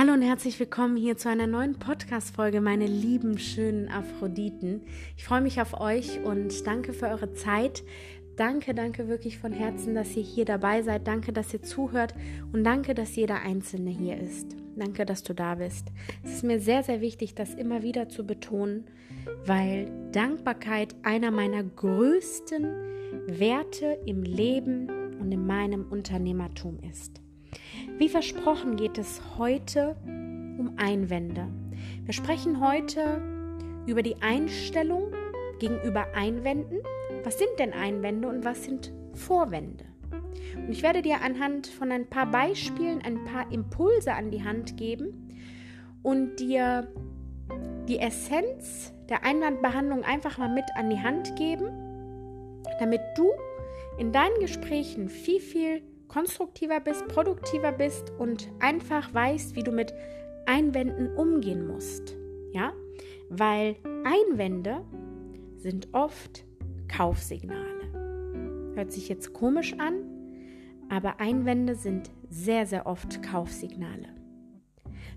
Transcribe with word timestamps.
Hallo 0.00 0.12
und 0.12 0.22
herzlich 0.22 0.60
willkommen 0.60 0.96
hier 0.96 1.16
zu 1.16 1.28
einer 1.28 1.48
neuen 1.48 1.74
Podcast-Folge, 1.74 2.60
meine 2.60 2.86
lieben, 2.86 3.36
schönen 3.36 3.88
Aphroditen. 3.88 4.82
Ich 5.16 5.24
freue 5.24 5.40
mich 5.40 5.60
auf 5.60 5.80
euch 5.80 6.20
und 6.22 6.64
danke 6.68 6.92
für 6.92 7.08
eure 7.08 7.32
Zeit. 7.32 7.82
Danke, 8.36 8.74
danke 8.74 9.08
wirklich 9.08 9.38
von 9.38 9.50
Herzen, 9.52 9.96
dass 9.96 10.16
ihr 10.16 10.22
hier 10.22 10.44
dabei 10.44 10.82
seid. 10.82 11.08
Danke, 11.08 11.32
dass 11.32 11.52
ihr 11.52 11.62
zuhört 11.62 12.14
und 12.52 12.62
danke, 12.62 12.94
dass 12.94 13.16
jeder 13.16 13.40
Einzelne 13.40 13.90
hier 13.90 14.16
ist. 14.20 14.54
Danke, 14.76 15.04
dass 15.04 15.24
du 15.24 15.34
da 15.34 15.56
bist. 15.56 15.88
Es 16.22 16.34
ist 16.34 16.44
mir 16.44 16.60
sehr, 16.60 16.84
sehr 16.84 17.00
wichtig, 17.00 17.34
das 17.34 17.54
immer 17.54 17.82
wieder 17.82 18.08
zu 18.08 18.24
betonen, 18.24 18.84
weil 19.46 19.90
Dankbarkeit 20.12 20.94
einer 21.02 21.32
meiner 21.32 21.64
größten 21.64 22.68
Werte 23.26 23.98
im 24.06 24.22
Leben 24.22 25.18
und 25.18 25.32
in 25.32 25.44
meinem 25.44 25.90
Unternehmertum 25.90 26.78
ist. 26.88 27.20
Wie 27.98 28.08
versprochen 28.08 28.76
geht 28.76 28.96
es 28.96 29.20
heute 29.38 29.96
um 30.04 30.74
Einwände. 30.76 31.48
Wir 32.04 32.14
sprechen 32.14 32.60
heute 32.60 33.20
über 33.86 34.02
die 34.02 34.22
Einstellung 34.22 35.12
gegenüber 35.58 36.06
Einwänden. 36.14 36.78
Was 37.24 37.38
sind 37.38 37.50
denn 37.58 37.72
Einwände 37.72 38.28
und 38.28 38.44
was 38.44 38.62
sind 38.62 38.92
Vorwände? 39.14 39.84
Und 40.54 40.70
ich 40.70 40.84
werde 40.84 41.02
dir 41.02 41.22
anhand 41.22 41.66
von 41.66 41.90
ein 41.90 42.08
paar 42.08 42.30
Beispielen 42.30 43.02
ein 43.02 43.24
paar 43.24 43.50
Impulse 43.50 44.12
an 44.12 44.30
die 44.30 44.44
Hand 44.44 44.76
geben 44.76 45.34
und 46.04 46.38
dir 46.38 46.86
die 47.88 47.98
Essenz 47.98 48.92
der 49.08 49.24
Einwandbehandlung 49.24 50.04
einfach 50.04 50.38
mal 50.38 50.54
mit 50.54 50.66
an 50.76 50.88
die 50.88 51.00
Hand 51.00 51.34
geben, 51.34 52.62
damit 52.78 53.00
du 53.16 53.28
in 53.98 54.12
deinen 54.12 54.38
Gesprächen 54.38 55.08
viel, 55.08 55.40
viel 55.40 55.82
konstruktiver 56.08 56.80
bist, 56.80 57.06
produktiver 57.08 57.72
bist 57.72 58.10
und 58.18 58.48
einfach 58.60 59.12
weißt, 59.12 59.54
wie 59.54 59.62
du 59.62 59.72
mit 59.72 59.92
Einwänden 60.46 61.14
umgehen 61.14 61.66
musst. 61.66 62.16
Ja? 62.52 62.72
Weil 63.28 63.76
Einwände 64.04 64.84
sind 65.56 65.88
oft 65.92 66.44
Kaufsignale. 66.88 68.72
Hört 68.74 68.92
sich 68.92 69.08
jetzt 69.08 69.32
komisch 69.34 69.74
an, 69.78 70.04
aber 70.88 71.20
Einwände 71.20 71.74
sind 71.74 72.10
sehr, 72.30 72.66
sehr 72.66 72.86
oft 72.86 73.22
Kaufsignale. 73.22 74.08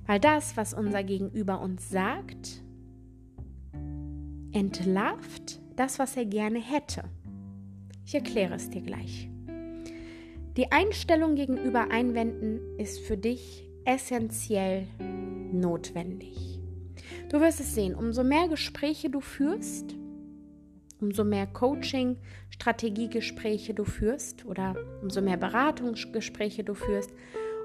Weil 0.06 0.20
das, 0.20 0.58
was 0.58 0.74
unser 0.74 1.04
Gegenüber 1.04 1.62
uns 1.62 1.90
sagt, 1.90 2.64
entlarvt 4.52 5.62
das, 5.76 6.00
was 6.00 6.18
er 6.18 6.26
gerne 6.26 6.60
hätte. 6.60 7.04
Ich 8.06 8.16
erkläre 8.16 8.56
es 8.56 8.70
dir 8.70 8.82
gleich. 8.82 9.31
Die 10.62 10.72
Einstellung 10.72 11.34
gegenüber 11.34 11.90
Einwänden 11.90 12.78
ist 12.78 13.00
für 13.00 13.18
dich 13.18 13.68
essentiell 13.84 14.86
notwendig. 15.52 16.60
Du 17.32 17.42
wirst 17.42 17.60
es 17.60 17.74
sehen, 17.74 17.96
umso 17.96 18.24
mehr 18.24 18.48
Gespräche 18.48 19.10
du 19.10 19.22
führst, 19.22 19.96
umso 21.00 21.24
mehr 21.24 21.48
Coaching, 21.48 22.18
Strategiegespräche 22.52 23.74
du 23.74 23.86
führst 23.86 24.46
oder 24.46 24.76
umso 25.02 25.22
mehr 25.22 25.38
Beratungsgespräche 25.38 26.64
du 26.64 26.76
führst, 26.76 27.10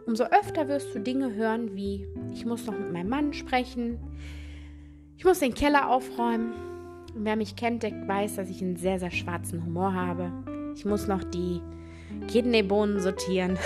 umso 0.06 0.24
öfter 0.24 0.66
wirst 0.68 0.94
du 0.94 0.98
Dinge 0.98 1.34
hören 1.34 1.76
wie, 1.76 2.06
ich 2.32 2.46
muss 2.46 2.64
noch 2.64 2.78
mit 2.78 2.94
meinem 2.94 3.10
Mann 3.10 3.34
sprechen, 3.34 3.98
ich 5.18 5.24
muss 5.26 5.40
den 5.40 5.52
Keller 5.52 5.90
aufräumen. 5.90 6.54
Und 7.14 7.26
wer 7.26 7.36
mich 7.36 7.56
kennt, 7.56 7.82
der 7.82 8.08
weiß, 8.08 8.36
dass 8.36 8.48
ich 8.48 8.62
einen 8.62 8.76
sehr, 8.76 8.98
sehr 8.98 9.10
schwarzen 9.10 9.66
Humor 9.66 9.92
habe. 9.92 10.32
Ich 10.74 10.86
muss 10.86 11.06
noch 11.06 11.24
die 11.24 11.60
Kidneybohnen 12.28 13.00
sortieren. 13.00 13.58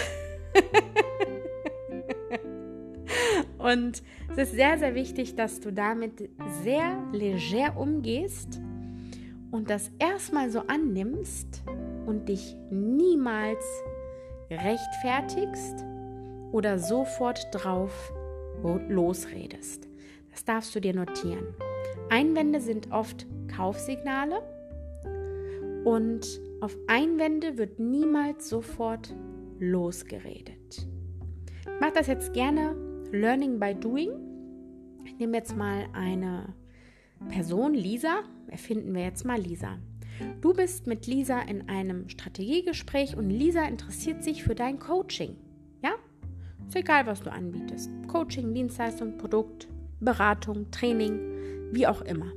Und 3.59 4.03
es 4.31 4.39
ist 4.39 4.53
sehr, 4.53 4.79
sehr 4.79 4.95
wichtig, 4.95 5.37
dass 5.37 5.61
du 5.61 5.73
damit 5.73 6.31
sehr 6.63 6.99
leger 7.13 7.77
umgehst 7.77 8.61
und 9.51 9.69
das 9.69 9.91
erstmal 9.99 10.51
so 10.51 10.61
annimmst 10.67 11.63
und 12.07 12.29
dich 12.29 12.57
niemals 12.71 13.65
rechtfertigst 14.51 15.85
oder 16.53 16.79
sofort 16.79 17.49
drauf 17.53 18.13
losredest. 18.89 19.89
Das 20.31 20.45
darfst 20.45 20.75
du 20.75 20.81
dir 20.81 20.95
notieren. 20.95 21.55
Einwände 22.09 22.61
sind 22.61 22.91
oft 22.93 23.27
Kaufsignale 23.55 24.43
und 25.85 26.27
auf 26.61 26.77
Einwände 26.87 27.57
wird 27.57 27.79
niemals 27.79 28.49
sofort 28.49 29.15
losgeredet. 29.59 30.87
Ich 31.61 31.81
mache 31.81 31.93
das 31.95 32.07
jetzt 32.07 32.33
gerne 32.33 32.77
Learning 33.13 33.59
by 33.59 33.75
Doing. 33.75 34.11
Ich 35.05 35.17
nehme 35.19 35.37
jetzt 35.39 35.57
mal 35.57 35.87
eine 35.93 36.55
Person, 37.29 37.75
Lisa. 37.75 38.23
Erfinden 38.49 38.95
wir 38.95 39.03
jetzt 39.03 39.25
mal 39.25 39.41
Lisa. 39.41 39.79
Du 40.43 40.53
bist 40.53 40.87
mit 40.87 41.07
Lisa 41.07 41.41
in 41.41 41.69
einem 41.69 42.09
Strategiegespräch 42.09 43.17
und 43.17 43.31
Lisa 43.31 43.65
interessiert 43.65 44.23
sich 44.23 44.43
für 44.43 44.55
dein 44.55 44.79
Coaching. 44.79 45.37
Ja? 45.83 45.93
Ist 46.69 46.77
egal, 46.77 47.07
was 47.07 47.23
du 47.23 47.33
anbietest. 47.33 47.91
Coaching, 48.07 48.53
Dienstleistung, 48.55 49.17
Produkt, 49.17 49.69
Beratung, 50.01 50.71
Training, 50.71 51.73
wie 51.73 51.87
auch 51.87 52.03
immer. 52.03 52.33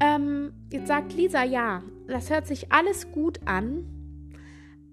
Ähm, 0.00 0.52
jetzt 0.70 0.88
sagt 0.88 1.12
Lisa, 1.12 1.44
ja, 1.44 1.82
das 2.06 2.30
hört 2.30 2.46
sich 2.46 2.72
alles 2.72 3.10
gut 3.12 3.40
an, 3.46 3.84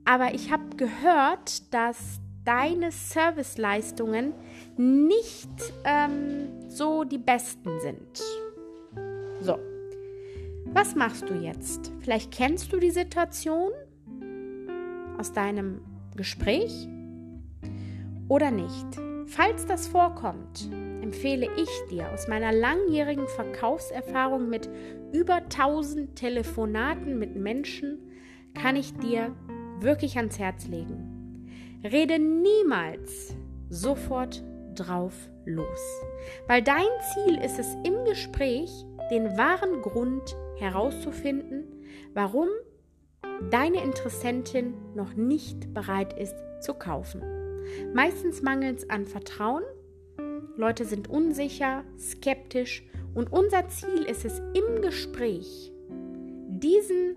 aber 0.06 0.34
ich 0.34 0.52
habe 0.52 0.76
gehört, 0.78 1.74
dass 1.74 2.20
deine 2.44 2.92
Serviceleistungen 2.92 4.34
nicht 4.78 5.50
ähm, 5.84 6.70
so 6.70 7.04
die 7.04 7.18
besten 7.18 7.80
sind. 7.80 8.22
So, 9.42 9.58
was 10.66 10.96
machst 10.96 11.30
du 11.30 11.34
jetzt? 11.34 11.92
Vielleicht 12.00 12.32
kennst 12.32 12.72
du 12.72 12.80
die 12.80 12.92
Situation 12.92 13.72
aus 15.18 15.34
deinem 15.34 15.82
Gespräch 16.16 16.88
oder 18.28 18.52
nicht. 18.52 18.88
Falls 19.26 19.66
das 19.66 19.88
vorkommt, 19.88 20.70
empfehle 21.02 21.48
ich 21.58 21.70
dir 21.90 22.12
aus 22.12 22.28
meiner 22.28 22.52
langjährigen 22.52 23.28
Verkaufserfahrung 23.28 24.50
mit 24.50 24.70
über 25.12 25.36
1000 25.36 26.16
Telefonaten 26.16 27.18
mit 27.18 27.36
Menschen, 27.36 28.00
kann 28.54 28.76
ich 28.76 28.94
dir 28.98 29.36
wirklich 29.80 30.18
ans 30.18 30.40
Herz 30.40 30.68
legen. 30.68 31.48
Rede 31.84 32.20
niemals 32.20 33.36
sofort 33.70 34.44
drauf 34.76 35.14
los, 35.46 36.02
weil 36.48 36.62
dein 36.62 36.88
Ziel 37.14 37.38
ist 37.44 37.60
es 37.60 37.76
im 37.84 38.06
Gespräch, 38.06 38.70
den 39.10 39.38
wahren 39.38 39.82
Grund 39.82 40.36
herauszufinden, 40.58 41.66
warum 42.14 42.48
deine 43.50 43.84
Interessentin 43.84 44.74
noch 44.96 45.14
nicht 45.16 45.74
bereit 45.74 46.18
ist 46.18 46.36
zu 46.62 46.74
kaufen. 46.74 47.22
Meistens 47.94 48.42
mangelt 48.42 48.80
es 48.80 48.90
an 48.90 49.06
Vertrauen 49.06 49.64
Leute 50.62 50.86
sind 50.86 51.10
unsicher, 51.10 51.84
skeptisch 51.98 52.84
und 53.16 53.34
unser 53.34 53.68
Ziel 53.70 54.04
ist 54.04 54.26
es 54.26 54.40
im 54.54 54.84
Gespräch, 54.84 55.72
diesen 56.50 57.16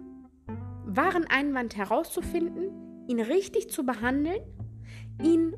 wahren 0.86 1.26
Einwand 1.28 1.76
herauszufinden, 1.76 2.70
ihn 3.06 3.20
richtig 3.20 3.68
zu 3.68 3.84
behandeln, 3.84 4.40
ihn 5.22 5.54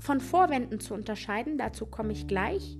von 0.00 0.18
Vorwänden 0.18 0.80
zu 0.80 0.94
unterscheiden, 0.94 1.58
dazu 1.58 1.86
komme 1.86 2.12
ich 2.12 2.26
gleich, 2.26 2.76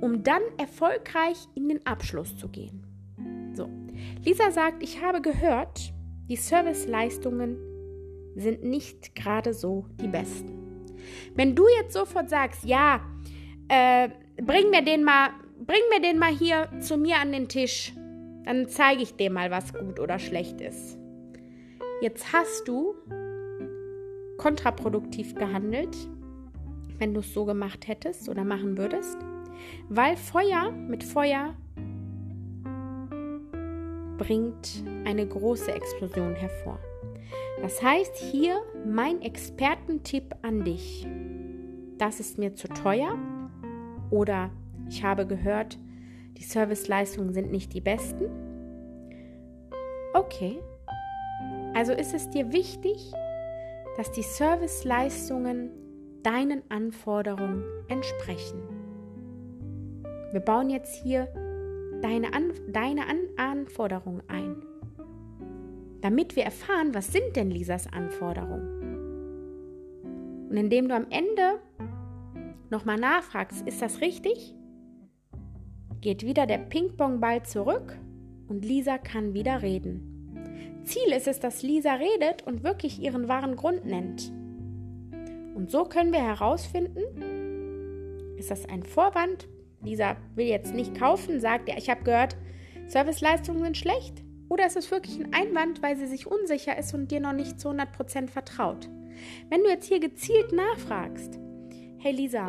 um 0.00 0.24
dann 0.24 0.42
erfolgreich 0.58 1.46
in 1.54 1.68
den 1.68 1.86
Abschluss 1.86 2.36
zu 2.36 2.48
gehen. 2.48 2.84
So, 3.54 3.68
Lisa 4.24 4.50
sagt, 4.50 4.82
ich 4.82 5.00
habe 5.00 5.20
gehört, 5.20 5.92
die 6.28 6.34
Serviceleistungen 6.34 7.58
sind 8.34 8.64
nicht 8.64 9.14
gerade 9.14 9.54
so 9.54 9.86
die 10.00 10.08
besten. 10.08 10.58
Wenn 11.36 11.54
du 11.54 11.64
jetzt 11.78 11.92
sofort 11.92 12.28
sagst, 12.28 12.64
ja, 12.64 13.00
äh, 13.70 14.08
bring 14.42 14.70
mir 14.70 14.82
den 14.82 15.04
mal, 15.04 15.30
bring 15.64 15.80
mir 15.90 16.02
den 16.02 16.18
mal 16.18 16.32
hier 16.32 16.68
zu 16.80 16.96
mir 16.96 17.16
an 17.16 17.32
den 17.32 17.48
Tisch. 17.48 17.92
Dann 18.44 18.68
zeige 18.68 19.02
ich 19.02 19.14
dir 19.14 19.30
mal, 19.30 19.50
was 19.50 19.72
gut 19.72 20.00
oder 20.00 20.18
schlecht 20.18 20.60
ist. 20.60 20.98
Jetzt 22.02 22.32
hast 22.32 22.66
du 22.66 22.94
kontraproduktiv 24.38 25.34
gehandelt, 25.34 25.96
wenn 26.98 27.14
du 27.14 27.20
es 27.20 27.32
so 27.32 27.44
gemacht 27.44 27.86
hättest 27.86 28.28
oder 28.28 28.42
machen 28.42 28.76
würdest, 28.76 29.16
weil 29.88 30.16
Feuer 30.16 30.72
mit 30.72 31.04
Feuer 31.04 31.54
bringt 34.18 34.82
eine 35.04 35.26
große 35.26 35.72
Explosion 35.72 36.34
hervor. 36.34 36.78
Das 37.60 37.82
heißt 37.82 38.16
hier 38.16 38.60
mein 38.86 39.22
Expertentipp 39.22 40.34
an 40.42 40.64
dich. 40.64 41.06
Das 41.98 42.18
ist 42.18 42.38
mir 42.38 42.54
zu 42.54 42.68
teuer, 42.68 43.18
oder 44.10 44.50
ich 44.88 45.04
habe 45.04 45.26
gehört, 45.26 45.78
die 46.36 46.42
Serviceleistungen 46.42 47.32
sind 47.32 47.50
nicht 47.50 47.74
die 47.74 47.80
besten. 47.80 48.26
Okay. 50.14 50.58
Also 51.74 51.92
ist 51.92 52.14
es 52.14 52.28
dir 52.30 52.52
wichtig, 52.52 53.12
dass 53.96 54.10
die 54.12 54.22
Serviceleistungen 54.22 55.70
deinen 56.22 56.62
Anforderungen 56.70 57.62
entsprechen. 57.88 58.60
Wir 60.32 60.40
bauen 60.40 60.70
jetzt 60.70 60.94
hier 61.02 61.28
deine, 62.02 62.32
An 62.32 62.52
deine 62.68 63.06
An 63.06 63.18
Anforderungen 63.36 64.22
ein, 64.28 64.56
damit 66.00 66.36
wir 66.36 66.44
erfahren, 66.44 66.94
was 66.94 67.12
sind 67.12 67.36
denn 67.36 67.50
Lisas 67.50 67.86
Anforderungen. 67.92 68.80
Und 70.48 70.56
indem 70.56 70.88
du 70.88 70.94
am 70.94 71.06
Ende 71.10 71.60
nochmal 72.70 72.96
nachfragst, 72.96 73.66
ist 73.66 73.82
das 73.82 74.00
richtig? 74.00 74.54
Geht 76.00 76.24
wieder 76.24 76.46
der 76.46 76.58
Ping-Pong-Ball 76.58 77.44
zurück 77.44 77.98
und 78.48 78.64
Lisa 78.64 78.98
kann 78.98 79.34
wieder 79.34 79.62
reden. 79.62 80.82
Ziel 80.84 81.12
ist 81.12 81.28
es, 81.28 81.40
dass 81.40 81.62
Lisa 81.62 81.94
redet 81.94 82.46
und 82.46 82.64
wirklich 82.64 83.00
ihren 83.00 83.28
wahren 83.28 83.56
Grund 83.56 83.84
nennt. 83.84 84.32
Und 85.54 85.70
so 85.70 85.84
können 85.84 86.12
wir 86.12 86.22
herausfinden, 86.22 87.02
ist 88.38 88.50
das 88.50 88.66
ein 88.66 88.82
Vorwand? 88.82 89.46
Lisa 89.82 90.16
will 90.34 90.46
jetzt 90.46 90.74
nicht 90.74 90.98
kaufen, 90.98 91.40
sagt 91.40 91.68
ja, 91.68 91.76
ich 91.76 91.90
habe 91.90 92.04
gehört, 92.04 92.36
Serviceleistungen 92.86 93.62
sind 93.62 93.76
schlecht. 93.76 94.22
Oder 94.48 94.66
ist 94.66 94.76
es 94.76 94.90
wirklich 94.90 95.20
ein 95.20 95.32
Einwand, 95.32 95.82
weil 95.82 95.96
sie 95.96 96.06
sich 96.06 96.26
unsicher 96.26 96.76
ist 96.76 96.92
und 96.92 97.10
dir 97.10 97.20
noch 97.20 97.32
nicht 97.32 97.60
zu 97.60 97.68
100% 97.68 98.28
vertraut? 98.28 98.88
Wenn 99.48 99.62
du 99.62 99.68
jetzt 99.68 99.86
hier 99.86 100.00
gezielt 100.00 100.52
nachfragst, 100.52 101.38
hey 102.02 102.12
Lisa, 102.12 102.48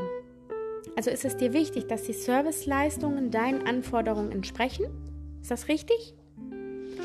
also 0.95 1.09
ist 1.09 1.25
es 1.25 1.35
dir 1.35 1.51
wichtig, 1.51 1.87
dass 1.87 2.03
die 2.03 2.13
Serviceleistungen 2.13 3.31
deinen 3.31 3.67
Anforderungen 3.67 4.31
entsprechen? 4.31 4.85
Ist 5.41 5.51
das 5.51 5.67
richtig? 5.67 6.15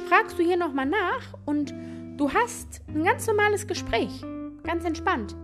Fragst 0.08 0.38
du 0.38 0.44
hier 0.44 0.56
nochmal 0.56 0.86
nach 0.86 1.34
und 1.44 1.74
du 2.16 2.32
hast 2.32 2.82
ein 2.86 3.02
ganz 3.02 3.26
normales 3.26 3.66
Gespräch, 3.66 4.22
ganz 4.62 4.84
entspannt. 4.84 5.34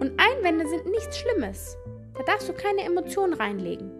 Und 0.00 0.12
Einwände 0.18 0.66
sind 0.66 0.86
nichts 0.86 1.18
Schlimmes. 1.18 1.76
Da 2.16 2.24
darfst 2.24 2.48
du 2.48 2.52
keine 2.52 2.82
Emotionen 2.82 3.34
reinlegen. 3.34 3.92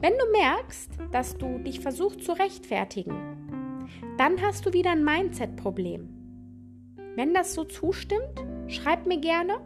Wenn 0.00 0.12
du 0.12 0.30
merkst, 0.30 0.90
dass 1.10 1.36
du 1.36 1.58
dich 1.58 1.80
versuchst 1.80 2.22
zu 2.22 2.32
rechtfertigen, 2.32 3.88
dann 4.16 4.40
hast 4.40 4.64
du 4.64 4.72
wieder 4.72 4.92
ein 4.92 5.04
Mindset-Problem. 5.04 6.08
Wenn 7.16 7.34
das 7.34 7.54
so 7.54 7.64
zustimmt, 7.64 8.44
schreib 8.68 9.06
mir 9.06 9.18
gerne, 9.18 9.58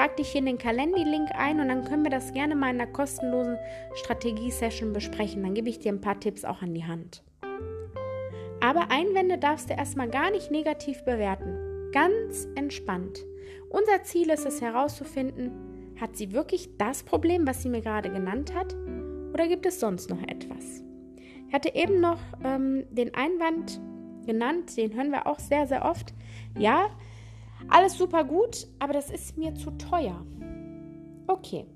trag 0.00 0.16
dich 0.16 0.30
hier 0.30 0.38
in 0.38 0.46
den 0.46 0.56
Calendly-Link 0.56 1.28
ein 1.36 1.60
und 1.60 1.68
dann 1.68 1.84
können 1.84 2.04
wir 2.04 2.10
das 2.10 2.32
gerne 2.32 2.56
mal 2.56 2.70
in 2.74 2.80
einer 2.80 2.90
kostenlosen 2.90 3.58
Strategie-Session 3.96 4.94
besprechen. 4.94 5.42
Dann 5.42 5.52
gebe 5.52 5.68
ich 5.68 5.78
dir 5.78 5.92
ein 5.92 6.00
paar 6.00 6.18
Tipps 6.18 6.46
auch 6.46 6.62
an 6.62 6.72
die 6.72 6.86
Hand. 6.86 7.22
Aber 8.62 8.90
Einwände 8.90 9.36
darfst 9.36 9.68
du 9.68 9.74
erstmal 9.74 10.08
gar 10.08 10.30
nicht 10.30 10.50
negativ 10.50 11.04
bewerten. 11.04 11.90
Ganz 11.92 12.48
entspannt. 12.54 13.26
Unser 13.68 14.02
Ziel 14.02 14.30
ist 14.30 14.46
es 14.46 14.62
herauszufinden, 14.62 15.52
hat 16.00 16.16
sie 16.16 16.32
wirklich 16.32 16.78
das 16.78 17.02
Problem, 17.02 17.46
was 17.46 17.62
sie 17.62 17.68
mir 17.68 17.82
gerade 17.82 18.10
genannt 18.10 18.54
hat, 18.54 18.74
oder 19.34 19.48
gibt 19.48 19.66
es 19.66 19.80
sonst 19.80 20.08
noch 20.08 20.22
etwas? 20.22 20.82
Ich 21.46 21.52
hatte 21.52 21.74
eben 21.74 22.00
noch 22.00 22.20
ähm, 22.42 22.86
den 22.88 23.14
Einwand 23.14 23.78
genannt, 24.24 24.78
den 24.78 24.94
hören 24.94 25.10
wir 25.10 25.26
auch 25.26 25.38
sehr, 25.38 25.66
sehr 25.66 25.84
oft. 25.84 26.14
Ja, 26.58 26.88
alles 27.68 27.96
super 27.96 28.24
gut, 28.24 28.66
aber 28.78 28.92
das 28.92 29.10
ist 29.10 29.36
mir 29.36 29.54
zu 29.54 29.70
teuer. 29.72 30.24
Okay, 31.26 31.66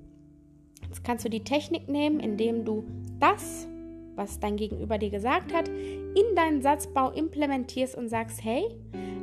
jetzt 0.82 1.04
kannst 1.04 1.24
du 1.24 1.28
die 1.28 1.44
Technik 1.44 1.88
nehmen, 1.88 2.20
indem 2.20 2.64
du 2.64 2.84
das, 3.20 3.68
was 4.16 4.40
dein 4.40 4.56
Gegenüber 4.56 4.98
dir 4.98 5.10
gesagt 5.10 5.52
hat, 5.52 5.68
in 5.68 6.34
deinen 6.34 6.62
Satzbau 6.62 7.10
implementierst 7.10 7.96
und 7.96 8.08
sagst, 8.08 8.42
hey, 8.42 8.64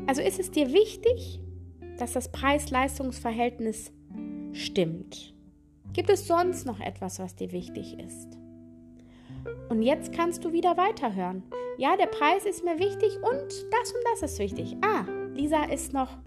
also 0.07 0.21
ist 0.21 0.39
es 0.39 0.51
dir 0.51 0.71
wichtig, 0.71 1.39
dass 1.97 2.13
das 2.13 2.31
Preis-Leistungs-Verhältnis 2.31 3.91
stimmt? 4.53 5.33
Gibt 5.93 6.09
es 6.09 6.27
sonst 6.27 6.65
noch 6.65 6.79
etwas, 6.79 7.19
was 7.19 7.35
dir 7.35 7.51
wichtig 7.51 7.99
ist? 7.99 8.37
Und 9.69 9.81
jetzt 9.81 10.13
kannst 10.13 10.43
du 10.43 10.53
wieder 10.53 10.77
weiterhören. 10.77 11.43
Ja, 11.77 11.95
der 11.97 12.07
Preis 12.07 12.45
ist 12.45 12.63
mir 12.63 12.77
wichtig 12.79 13.15
und 13.17 13.47
das 13.71 13.91
und 13.91 14.03
das 14.11 14.31
ist 14.31 14.39
wichtig. 14.39 14.75
Ah, 14.81 15.05
Lisa 15.33 15.63
ist 15.63 15.93
noch 15.93 16.17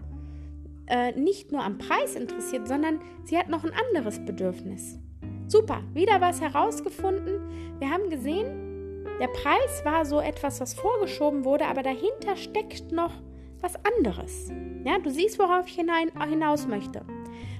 äh, 0.87 1.11
nicht 1.13 1.51
nur 1.51 1.63
am 1.63 1.77
Preis 1.77 2.15
interessiert, 2.15 2.67
sondern 2.67 2.99
sie 3.23 3.37
hat 3.37 3.49
noch 3.49 3.63
ein 3.63 3.73
anderes 3.87 4.23
Bedürfnis. 4.23 4.99
Super, 5.47 5.81
wieder 5.93 6.21
was 6.21 6.41
herausgefunden. 6.41 7.39
Wir 7.79 7.89
haben 7.89 8.09
gesehen, 8.09 9.05
der 9.19 9.27
Preis 9.27 9.85
war 9.85 10.05
so 10.05 10.19
etwas, 10.19 10.59
was 10.59 10.73
vorgeschoben 10.73 11.45
wurde, 11.45 11.65
aber 11.65 11.83
dahinter 11.83 12.35
steckt 12.35 12.91
noch 12.91 13.13
was 13.61 13.75
anderes. 13.85 14.51
Ja, 14.83 14.99
du 14.99 15.09
siehst, 15.09 15.39
worauf 15.39 15.67
ich 15.67 15.75
hinein, 15.75 16.11
hinaus 16.27 16.67
möchte. 16.67 17.05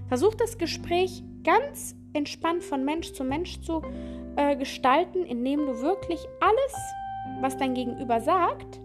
Versuch 0.08 0.36
das 0.36 0.58
Gespräch 0.58 1.24
ganz 1.44 1.96
entspannt 2.14 2.64
von 2.64 2.84
Mensch 2.84 3.14
zu 3.14 3.24
Mensch 3.24 3.62
zu 3.62 3.82
äh, 4.36 4.56
gestalten, 4.56 5.24
indem 5.26 5.66
du 5.66 5.82
wirklich 5.82 6.20
alles, 6.40 6.76
was 7.42 7.58
dein 7.58 7.74
Gegenüber 7.74 8.20
sagt, 8.20 8.80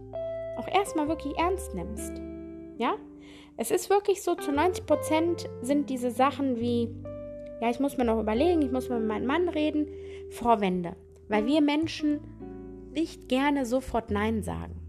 auch 0.57 0.69
erstmal 0.69 1.09
wirklich 1.09 1.37
ernst 1.39 1.75
nimmst. 1.75 2.21
Ja? 2.79 2.95
Es 3.61 3.71
ist 3.71 3.91
wirklich 3.91 4.23
so, 4.23 4.35
zu 4.37 4.53
90 4.53 4.87
Prozent 4.87 5.51
sind 5.61 5.91
diese 5.91 6.11
Sachen 6.11 6.59
wie, 6.59 6.89
ja, 7.61 7.69
ich 7.69 7.79
muss 7.79 7.99
mir 7.99 8.07
noch 8.07 8.19
überlegen, 8.19 8.63
ich 8.63 8.73
muss 8.73 8.89
mit 8.89 9.05
meinem 9.05 9.27
Mann 9.27 9.51
reden, 9.51 9.87
Vorwände. 10.31 10.97
Weil 11.29 11.45
wir 11.45 11.61
Menschen 11.61 12.21
nicht 12.95 13.29
gerne 13.29 13.67
sofort 13.67 14.11
Nein 14.11 14.43
sagen. 14.43 14.81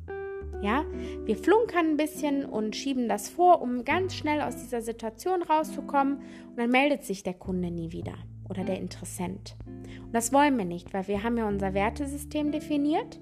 Ja, 0.61 0.85
wir 1.25 1.35
flunkern 1.35 1.85
ein 1.87 1.97
bisschen 1.97 2.45
und 2.45 2.73
schieben 2.73 3.09
das 3.09 3.27
vor, 3.27 3.61
um 3.61 3.83
ganz 3.83 4.15
schnell 4.15 4.39
aus 4.39 4.55
dieser 4.55 4.81
Situation 4.81 5.43
rauszukommen 5.43 6.21
und 6.51 6.57
dann 6.57 6.69
meldet 6.69 7.03
sich 7.03 7.23
der 7.23 7.33
Kunde 7.33 7.71
nie 7.71 7.91
wieder 7.91 8.13
oder 8.49 8.63
der 8.63 8.79
Interessent. 8.79 9.57
Und 10.01 10.15
das 10.15 10.31
wollen 10.31 10.57
wir 10.57 10.65
nicht, 10.65 10.93
weil 10.93 11.09
wir 11.09 11.23
haben 11.23 11.35
ja 11.35 11.45
unser 11.45 11.73
Wertesystem 11.73 12.53
definiert 12.53 13.19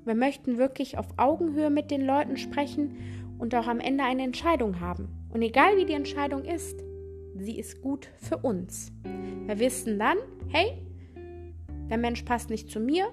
und 0.00 0.06
wir 0.06 0.14
möchten 0.14 0.58
wirklich 0.58 0.98
auf 0.98 1.06
Augenhöhe 1.16 1.70
mit 1.70 1.90
den 1.90 2.04
Leuten 2.04 2.36
sprechen 2.36 2.98
und 3.40 3.54
auch 3.54 3.66
am 3.66 3.80
Ende 3.80 4.04
eine 4.04 4.22
Entscheidung 4.22 4.80
haben. 4.80 5.08
Und 5.30 5.42
egal 5.42 5.76
wie 5.76 5.86
die 5.86 5.94
Entscheidung 5.94 6.44
ist, 6.44 6.84
sie 7.36 7.58
ist 7.58 7.80
gut 7.80 8.08
für 8.18 8.36
uns. 8.36 8.92
Wir 9.46 9.58
wissen 9.58 9.98
dann, 9.98 10.18
hey, 10.48 10.76
der 11.88 11.98
Mensch 11.98 12.22
passt 12.22 12.50
nicht 12.50 12.70
zu 12.70 12.78
mir, 12.78 13.06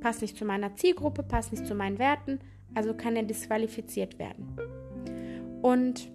passt 0.00 0.22
nicht 0.22 0.36
zu 0.36 0.44
meiner 0.44 0.74
Zielgruppe, 0.76 1.22
passt 1.22 1.52
nicht 1.52 1.66
zu 1.66 1.74
meinen 1.74 1.98
Werten, 1.98 2.38
also 2.74 2.94
kann 2.94 3.16
er 3.16 3.24
disqualifiziert 3.24 4.18
werden. 4.18 4.56
Und 5.62 6.10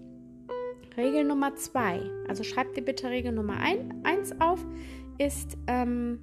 Regel 0.96 1.26
Nummer 1.26 1.56
zwei, 1.56 2.00
also 2.28 2.44
schreib 2.44 2.74
dir 2.74 2.84
bitte 2.84 3.10
Regel 3.10 3.34
Nummer 3.34 3.58
ein, 3.58 4.02
eins 4.04 4.40
auf, 4.40 4.66
ist 5.18 5.58
ähm, 5.68 6.20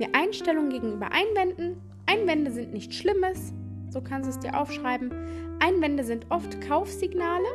die 0.00 0.12
Einstellung 0.14 0.70
gegenüber 0.70 1.10
Einwänden. 1.12 1.76
Einwände 2.06 2.50
sind 2.50 2.72
nichts 2.72 2.96
Schlimmes, 2.96 3.52
so 3.90 4.00
kannst 4.00 4.28
du 4.28 4.30
es 4.30 4.40
dir 4.40 4.58
aufschreiben. 4.58 5.12
Einwände 5.62 6.02
sind 6.02 6.26
oft 6.28 6.60
Kaufsignale 6.60 7.46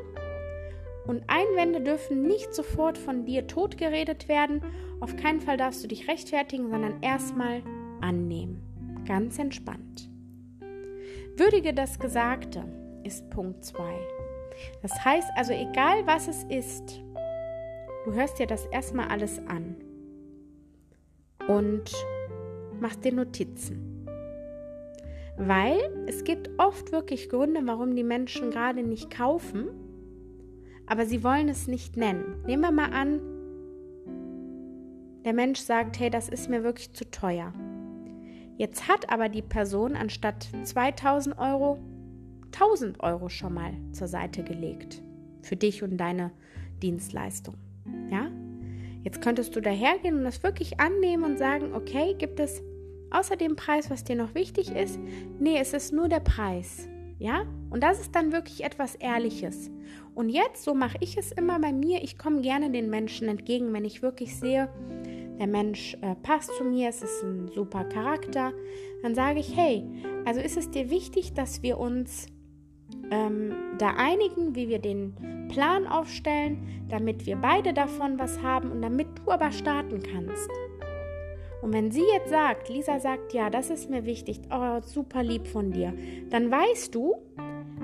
und 1.07 1.23
Einwände 1.27 1.81
dürfen 1.81 2.21
nicht 2.21 2.55
sofort 2.55 2.97
von 2.97 3.25
dir 3.25 3.47
totgeredet 3.47 4.29
werden. 4.29 4.61
Auf 5.01 5.17
keinen 5.17 5.41
Fall 5.41 5.57
darfst 5.57 5.83
du 5.83 5.89
dich 5.89 6.07
rechtfertigen, 6.07 6.69
sondern 6.69 7.01
erstmal 7.01 7.61
annehmen. 7.99 8.61
Ganz 9.05 9.37
entspannt. 9.39 10.09
Würdige 11.35 11.73
das 11.73 11.99
Gesagte 11.99 12.63
ist 13.03 13.29
Punkt 13.29 13.65
2. 13.65 13.83
Das 14.81 15.03
heißt 15.03 15.29
also, 15.35 15.51
egal 15.51 16.07
was 16.07 16.29
es 16.29 16.45
ist, 16.45 17.03
du 18.05 18.13
hörst 18.13 18.39
dir 18.39 18.47
das 18.47 18.65
erstmal 18.67 19.09
alles 19.09 19.37
an 19.47 19.75
und 21.49 21.91
machst 22.79 23.03
dir 23.03 23.11
Notizen. 23.13 23.96
Weil 25.37 25.77
es 26.07 26.23
gibt 26.23 26.49
oft 26.57 26.91
wirklich 26.91 27.29
Gründe, 27.29 27.61
warum 27.65 27.95
die 27.95 28.03
Menschen 28.03 28.49
gerade 28.51 28.83
nicht 28.83 29.09
kaufen, 29.09 29.67
aber 30.87 31.05
sie 31.05 31.23
wollen 31.23 31.49
es 31.49 31.67
nicht 31.67 31.95
nennen. 31.95 32.43
Nehmen 32.45 32.63
wir 32.63 32.71
mal 32.71 32.91
an, 32.91 33.21
der 35.25 35.33
Mensch 35.33 35.59
sagt, 35.59 35.99
hey, 35.99 36.09
das 36.09 36.29
ist 36.29 36.49
mir 36.49 36.63
wirklich 36.63 36.93
zu 36.93 37.09
teuer. 37.11 37.53
Jetzt 38.57 38.87
hat 38.87 39.11
aber 39.11 39.29
die 39.29 39.41
Person 39.41 39.95
anstatt 39.95 40.47
2000 40.63 41.37
Euro 41.37 41.77
1000 42.53 43.01
Euro 43.01 43.29
schon 43.29 43.53
mal 43.53 43.73
zur 43.91 44.07
Seite 44.07 44.43
gelegt 44.43 45.01
für 45.41 45.55
dich 45.55 45.83
und 45.83 45.97
deine 45.97 46.31
Dienstleistung. 46.81 47.55
Ja? 48.09 48.31
Jetzt 49.03 49.21
könntest 49.21 49.55
du 49.55 49.61
dahergehen 49.61 50.17
und 50.17 50.23
das 50.23 50.43
wirklich 50.43 50.79
annehmen 50.79 51.23
und 51.23 51.37
sagen, 51.37 51.73
okay, 51.73 52.15
gibt 52.17 52.39
es 52.39 52.61
außer 53.11 53.35
dem 53.35 53.55
Preis, 53.55 53.89
was 53.89 54.03
dir 54.03 54.15
noch 54.15 54.35
wichtig 54.35 54.71
ist? 54.75 54.99
Nee, 55.39 55.57
es 55.59 55.73
ist 55.73 55.93
nur 55.93 56.07
der 56.07 56.19
Preis. 56.19 56.87
Ja? 57.19 57.45
Und 57.69 57.83
das 57.83 57.99
ist 57.99 58.15
dann 58.15 58.31
wirklich 58.31 58.63
etwas 58.63 58.95
Ehrliches. 58.95 59.71
Und 60.13 60.29
jetzt, 60.29 60.63
so 60.63 60.73
mache 60.73 60.97
ich 60.99 61.17
es 61.17 61.31
immer 61.31 61.59
bei 61.59 61.71
mir, 61.71 62.03
ich 62.03 62.17
komme 62.17 62.41
gerne 62.41 62.71
den 62.71 62.89
Menschen 62.89 63.27
entgegen, 63.27 63.73
wenn 63.73 63.85
ich 63.85 64.01
wirklich 64.01 64.35
sehe, 64.35 64.69
der 65.39 65.47
Mensch 65.47 65.95
äh, 66.01 66.15
passt 66.15 66.51
zu 66.57 66.63
mir, 66.63 66.89
es 66.89 67.03
ist 67.03 67.23
ein 67.23 67.47
super 67.53 67.83
Charakter, 67.85 68.53
dann 69.03 69.13
sage 69.13 69.39
ich, 69.39 69.55
hey, 69.55 69.83
also 70.25 70.41
ist 70.41 70.57
es 70.57 70.71
dir 70.71 70.89
wichtig, 70.89 71.33
dass 71.33 71.61
wir 71.61 71.77
uns 71.77 72.27
ähm, 73.11 73.53
da 73.77 73.93
einigen, 73.97 74.55
wie 74.55 74.69
wir 74.69 74.79
den 74.79 75.47
Plan 75.49 75.85
aufstellen, 75.85 76.85
damit 76.89 77.25
wir 77.25 77.35
beide 77.35 77.73
davon 77.73 78.17
was 78.17 78.41
haben 78.41 78.71
und 78.71 78.81
damit 78.81 79.07
du 79.19 79.31
aber 79.31 79.51
starten 79.51 80.01
kannst. 80.01 80.49
Und 81.61 81.73
wenn 81.73 81.91
sie 81.91 82.05
jetzt 82.13 82.29
sagt, 82.29 82.69
Lisa 82.69 82.99
sagt, 82.99 83.33
ja, 83.33 83.49
das 83.49 83.69
ist 83.69 83.89
mir 83.89 84.05
wichtig, 84.05 84.41
oh, 84.51 84.79
super 84.81 85.23
lieb 85.23 85.47
von 85.47 85.71
dir, 85.71 85.93
dann 86.29 86.51
weißt 86.51 86.93
du, 86.93 87.15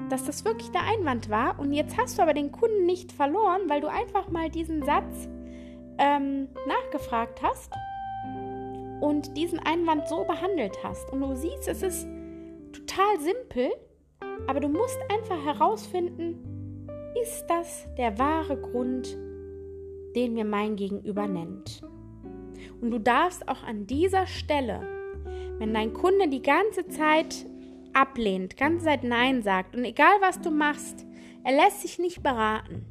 dass 0.10 0.26
das 0.26 0.46
wirklich 0.46 0.70
der 0.72 0.84
Einwand 0.84 1.30
war 1.30 1.60
und 1.60 1.74
jetzt 1.74 1.98
hast 1.98 2.18
du 2.18 2.22
aber 2.22 2.34
den 2.34 2.52
Kunden 2.52 2.86
nicht 2.86 3.12
verloren, 3.12 3.62
weil 3.68 3.82
du 3.82 3.88
einfach 3.88 4.30
mal 4.30 4.50
diesen 4.50 4.84
Satz 4.84 5.28
ähm, 5.98 6.50
nachgefragt 6.68 7.42
hast 7.42 7.72
und 9.02 9.36
diesen 9.36 9.60
Einwand 9.60 10.08
so 10.08 10.24
behandelt 10.24 10.78
hast. 10.84 11.12
Und 11.12 11.22
du 11.22 11.36
siehst, 11.36 11.68
es 11.68 11.82
ist 11.82 12.08
total 12.72 13.20
simpel, 13.20 13.72
aber 14.48 14.60
du 14.60 14.68
musst 14.68 14.98
einfach 15.12 15.44
herausfinden, 15.46 16.88
ist 17.22 17.46
das 17.48 17.88
der 17.98 18.18
wahre 18.18 18.58
Grund, 18.58 19.18
den 20.16 20.34
mir 20.34 20.46
mein 20.46 20.76
Gegenüber 20.76 21.28
nennt. 21.28 21.82
Und 22.82 22.92
du 22.92 23.00
darfst 23.00 23.48
auch 23.48 23.64
an 23.64 23.88
dieser 23.88 24.28
Stelle, 24.28 24.82
wenn 25.60 25.74
dein 25.74 25.94
Kunde 25.94 26.28
die 26.30 26.42
ganze 26.42 26.88
Zeit 26.88 27.46
ablehnt, 27.94 28.58
ganze 28.58 28.86
Zeit 28.86 29.04
Nein 29.04 29.44
sagt 29.44 29.76
und 29.76 29.86
egal 29.86 30.16
was 30.20 30.42
du 30.42 30.52
machst, 30.52 31.06
er 31.44 31.56
lässt 31.56 31.82
sich 31.82 32.00
nicht 32.00 32.24
beraten, 32.24 32.86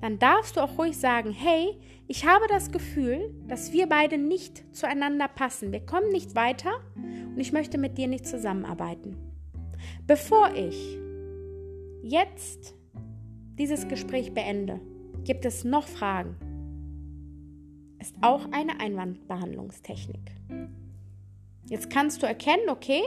dann 0.00 0.18
darfst 0.18 0.56
du 0.56 0.60
auch 0.60 0.78
ruhig 0.78 0.96
sagen, 0.96 1.32
hey, 1.32 1.78
ich 2.08 2.26
habe 2.26 2.46
das 2.48 2.72
Gefühl, 2.72 3.34
dass 3.48 3.72
wir 3.72 3.88
beide 3.88 4.18
nicht 4.18 4.64
zueinander 4.74 5.28
passen. 5.28 5.72
Wir 5.72 5.80
kommen 5.80 6.10
nicht 6.10 6.34
weiter 6.34 6.72
und 6.96 7.38
ich 7.38 7.52
möchte 7.52 7.78
mit 7.78 7.96
dir 7.98 8.08
nicht 8.08 8.26
zusammenarbeiten. 8.26 9.16
Bevor 10.06 10.52
ich 10.54 10.98
jetzt 12.02 12.74
dieses 13.58 13.86
Gespräch 13.88 14.34
beende, 14.34 14.80
gibt 15.24 15.44
es 15.44 15.64
noch 15.64 15.86
Fragen. 15.86 16.36
Ist 18.02 18.16
auch 18.20 18.46
eine 18.50 18.80
Einwandbehandlungstechnik. 18.80 20.32
Jetzt 21.68 21.88
kannst 21.88 22.20
du 22.20 22.26
erkennen, 22.26 22.68
okay, 22.68 23.04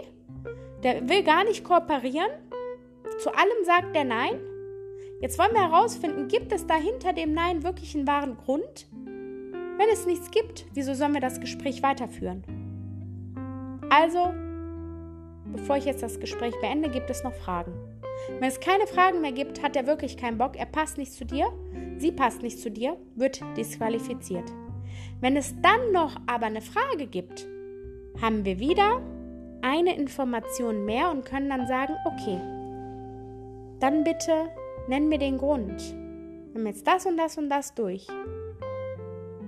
der 0.84 1.10
will 1.10 1.22
gar 1.22 1.44
nicht 1.44 1.66
kooperieren. 1.66 2.30
Zu 3.20 3.30
allem 3.32 3.66
sagt 3.66 3.94
er 3.94 4.06
Nein. 4.06 4.40
Jetzt 5.20 5.38
wollen 5.38 5.52
wir 5.52 5.70
herausfinden, 5.70 6.30
gibt 6.30 6.54
es 6.54 6.66
da 6.66 6.76
hinter 6.76 7.12
dem 7.12 7.34
Nein 7.34 7.64
wirklich 7.64 7.94
einen 7.94 8.08
wahren 8.08 8.38
Grund? 8.38 8.88
Wenn 8.94 9.90
es 9.92 10.06
nichts 10.06 10.32
gibt, 10.32 10.66
wieso 10.74 10.94
sollen 10.94 11.14
wir 11.14 11.20
das 11.20 11.42
Gespräch 11.42 11.84
weiterführen? 11.84 12.46
Also, 13.90 14.34
bevor 15.52 15.76
ich 15.76 15.84
jetzt 15.84 16.04
das 16.04 16.22
Gespräch 16.22 16.54
beende, 16.62 16.90
gibt 16.90 17.10
es 17.10 17.22
noch 17.22 17.34
Fragen. 17.34 17.74
Wenn 18.40 18.48
es 18.48 18.62
keine 18.62 18.88
Fragen 18.88 19.20
mehr 19.20 19.34
gibt, 19.34 19.62
hat 19.62 19.76
er 19.76 19.88
wirklich 19.88 20.16
keinen 20.16 20.38
Bock, 20.38 20.56
er 20.56 20.68
passt 20.68 20.98
nicht 20.98 21.12
zu 21.12 21.26
dir, 21.26 21.52
sie 21.98 22.14
passt 22.14 22.44
nicht 22.44 22.60
zu 22.60 22.72
dir, 22.72 22.96
wird 23.16 23.42
disqualifiziert. 23.58 24.50
Wenn 25.22 25.38
es 25.38 25.56
dann 25.62 25.92
noch 25.92 26.16
aber 26.28 26.48
eine 26.48 26.62
Frage 26.62 27.08
gibt, 27.08 27.48
haben 28.22 28.46
wir 28.46 28.60
wieder 28.60 29.02
eine 29.62 29.96
Information 29.96 30.86
mehr 30.86 31.10
und 31.12 31.26
können 31.26 31.50
dann 31.50 31.68
sagen, 31.68 31.96
okay, 32.06 32.40
dann 33.80 34.04
bitte 34.04 34.50
nenn 34.88 35.10
mir 35.10 35.18
den 35.18 35.38
Grund. 35.38 35.82
Wir 36.52 36.62
haben 36.62 36.68
jetzt 36.68 36.88
das 36.88 37.06
und 37.06 37.18
das 37.18 37.38
und 37.38 37.50
das 37.50 37.74
durch. 37.74 38.08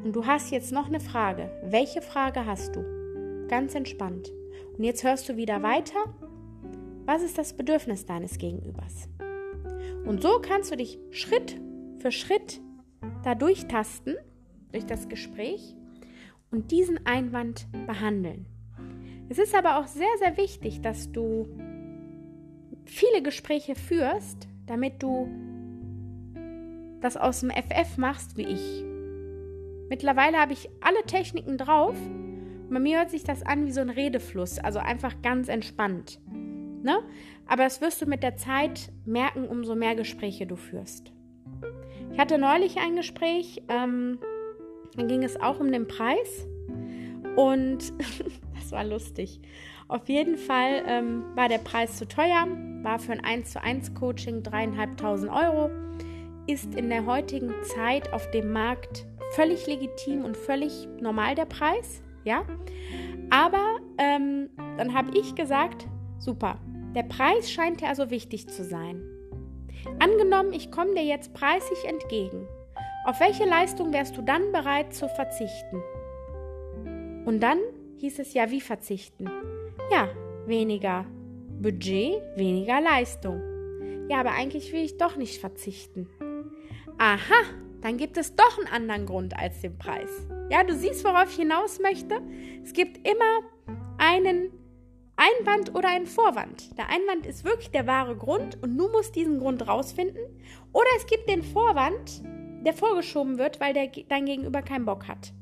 Und 0.04 0.16
du 0.16 0.26
hast 0.26 0.52
jetzt 0.52 0.72
noch 0.72 0.88
eine 0.88 1.00
Frage. 1.00 1.50
Welche 1.64 2.02
Frage 2.02 2.46
hast 2.46 2.76
du? 2.76 3.48
Ganz 3.48 3.76
entspannt. 3.76 4.32
Und 4.78 4.84
jetzt 4.84 5.04
hörst 5.04 5.28
du 5.30 5.38
wieder 5.38 5.64
weiter. 5.64 6.00
Was 7.06 7.22
ist 7.22 7.38
das 7.38 7.54
Bedürfnis 7.54 8.06
deines 8.06 8.38
Gegenübers? 8.38 9.10
Und 10.06 10.22
so 10.22 10.40
kannst 10.42 10.72
du 10.72 10.78
dich 10.78 11.00
Schritt 11.12 11.60
für 12.00 12.12
Schritt 12.12 12.62
da 13.24 13.36
durchtasten, 13.36 14.16
durch 14.72 14.86
das 14.86 15.10
Gespräch 15.10 15.76
und 16.52 16.72
diesen 16.72 17.06
Einwand 17.06 17.68
behandeln. 17.86 18.46
Es 19.30 19.38
ist 19.38 19.56
aber 19.56 19.80
auch 19.80 19.88
sehr, 19.88 20.08
sehr 20.20 20.38
wichtig, 20.38 20.82
dass 20.82 21.12
du 21.12 21.48
viele 22.86 23.22
Gespräche 23.22 23.76
führst, 23.76 24.48
damit 24.66 25.04
du 25.04 25.28
das 27.02 27.18
aus 27.18 27.42
dem 27.42 27.52
FF 27.52 27.98
machst 27.98 28.38
wie 28.38 28.46
ich. 28.46 28.84
Mittlerweile 29.90 30.38
habe 30.38 30.54
ich 30.54 30.70
alle 30.82 31.04
Techniken 31.06 31.58
drauf. 31.58 31.96
Bei 32.70 32.80
mir 32.80 33.00
hört 33.00 33.12
sich 33.12 33.24
das 33.24 33.44
an 33.44 33.66
wie 33.66 33.72
so 33.72 33.82
ein 33.82 33.90
Redefluss, 33.90 34.60
also 34.60 34.80
einfach 34.80 35.22
ganz 35.22 35.48
entspannt. 35.48 36.20
Ne? 36.84 37.00
Aber 37.46 37.64
das 37.64 37.82
wirst 37.82 38.02
du 38.02 38.06
mit 38.06 38.24
der 38.24 38.36
Zeit 38.36 38.92
merken, 39.06 39.48
umso 39.48 39.76
mehr 39.76 39.96
Gespräche 39.96 40.46
du 40.46 40.56
führst. 40.56 41.12
Ich 42.12 42.20
hatte 42.20 42.38
neulich 42.38 42.78
ein 42.78 42.96
Gespräch, 42.96 43.64
ähm, 43.70 44.20
dann 44.96 45.08
ging 45.08 45.24
es 45.24 45.40
auch 45.40 45.60
um 45.60 45.72
den 45.72 45.88
Preis 45.88 46.48
und 47.36 47.94
das 48.56 48.72
war 48.72 48.84
lustig. 48.84 49.40
Auf 49.88 50.10
jeden 50.10 50.38
Fall 50.38 50.84
ähm, 50.86 51.24
war 51.36 51.48
der 51.48 51.60
Preis 51.60 51.98
zu 51.98 52.08
teuer, 52.08 52.48
war 52.82 53.00
für 53.00 53.14
ein 53.14 53.24
1 53.24 53.52
zu 53.52 53.62
1 53.62 53.94
Coaching 53.94 54.44
dreieinhalbtausend 54.44 55.32
Euro, 55.32 55.70
ist 56.48 56.76
in 56.76 56.90
der 56.90 57.06
heutigen 57.06 57.54
Zeit 57.64 58.12
auf 58.12 58.30
dem 58.32 58.52
Markt 58.52 59.06
völlig 59.32 59.66
legitim 59.68 60.26
und 60.26 60.36
völlig 60.36 60.88
normal 61.00 61.36
der 61.36 61.46
Preis, 61.46 62.02
ja. 62.24 62.44
Aber 63.30 63.78
ähm, 63.98 64.50
dann 64.78 64.94
habe 64.94 65.18
ich 65.18 65.36
gesagt, 65.36 65.88
super, 66.18 66.60
der 66.96 67.04
Preis 67.04 67.52
scheint 67.52 67.82
dir 67.82 67.90
also 67.90 68.10
wichtig 68.10 68.48
zu 68.48 68.64
sein. 68.64 69.02
Angenommen, 70.00 70.54
ich 70.54 70.72
komme 70.72 70.96
dir 70.96 71.04
jetzt 71.04 71.34
preislich 71.34 71.86
entgegen. 71.86 72.48
Auf 73.08 73.22
welche 73.22 73.46
Leistung 73.46 73.94
wärst 73.94 74.18
du 74.18 74.22
dann 74.22 74.52
bereit 74.52 74.94
zu 74.94 75.08
verzichten? 75.08 75.82
Und 77.26 77.40
dann 77.40 77.58
hieß 78.00 78.20
es 78.20 78.34
ja, 78.34 78.52
wie 78.52 78.60
verzichten? 78.60 79.30
Ja, 79.90 80.10
weniger 80.46 81.06
Budget, 81.62 82.22
weniger 82.36 82.82
Leistung. 82.82 83.42
Ja, 84.10 84.20
aber 84.20 84.32
eigentlich 84.32 84.74
will 84.74 84.84
ich 84.84 84.98
doch 84.98 85.16
nicht 85.16 85.40
verzichten. 85.40 86.10
Aha, 86.98 87.46
dann 87.80 87.96
gibt 87.96 88.18
es 88.18 88.36
doch 88.36 88.58
einen 88.58 88.68
anderen 88.68 89.06
Grund 89.06 89.40
als 89.40 89.62
den 89.62 89.78
Preis. 89.78 90.10
Ja, 90.50 90.66
du 90.66 90.76
siehst, 90.76 91.06
worauf 91.06 91.30
ich 91.30 91.38
hinaus 91.38 91.80
möchte. 91.80 92.20
Es 92.62 92.74
gibt 92.74 93.08
immer 93.08 93.40
einen 94.00 94.52
Einwand 95.16 95.74
oder 95.74 95.88
einen 95.88 96.08
Vorwand. 96.08 96.78
Der 96.78 96.90
Einwand 96.90 97.26
ist 97.26 97.46
wirklich 97.46 97.72
der 97.72 97.88
wahre 97.88 98.18
Grund 98.18 98.62
und 98.62 98.78
du 98.78 98.90
musst 98.90 99.16
diesen 99.16 99.40
Grund 99.40 99.66
rausfinden. 99.66 100.26
Oder 100.74 100.90
es 100.98 101.08
gibt 101.08 101.30
den 101.30 101.42
Vorwand, 101.42 102.22
der 102.66 102.74
vorgeschoben 102.74 103.38
wird, 103.38 103.60
weil 103.60 103.74
der, 103.74 103.88
dein 104.08 104.26
Gegenüber 104.26 104.62
keinen 104.62 104.86
Bock 104.86 105.08
hat. 105.08 105.34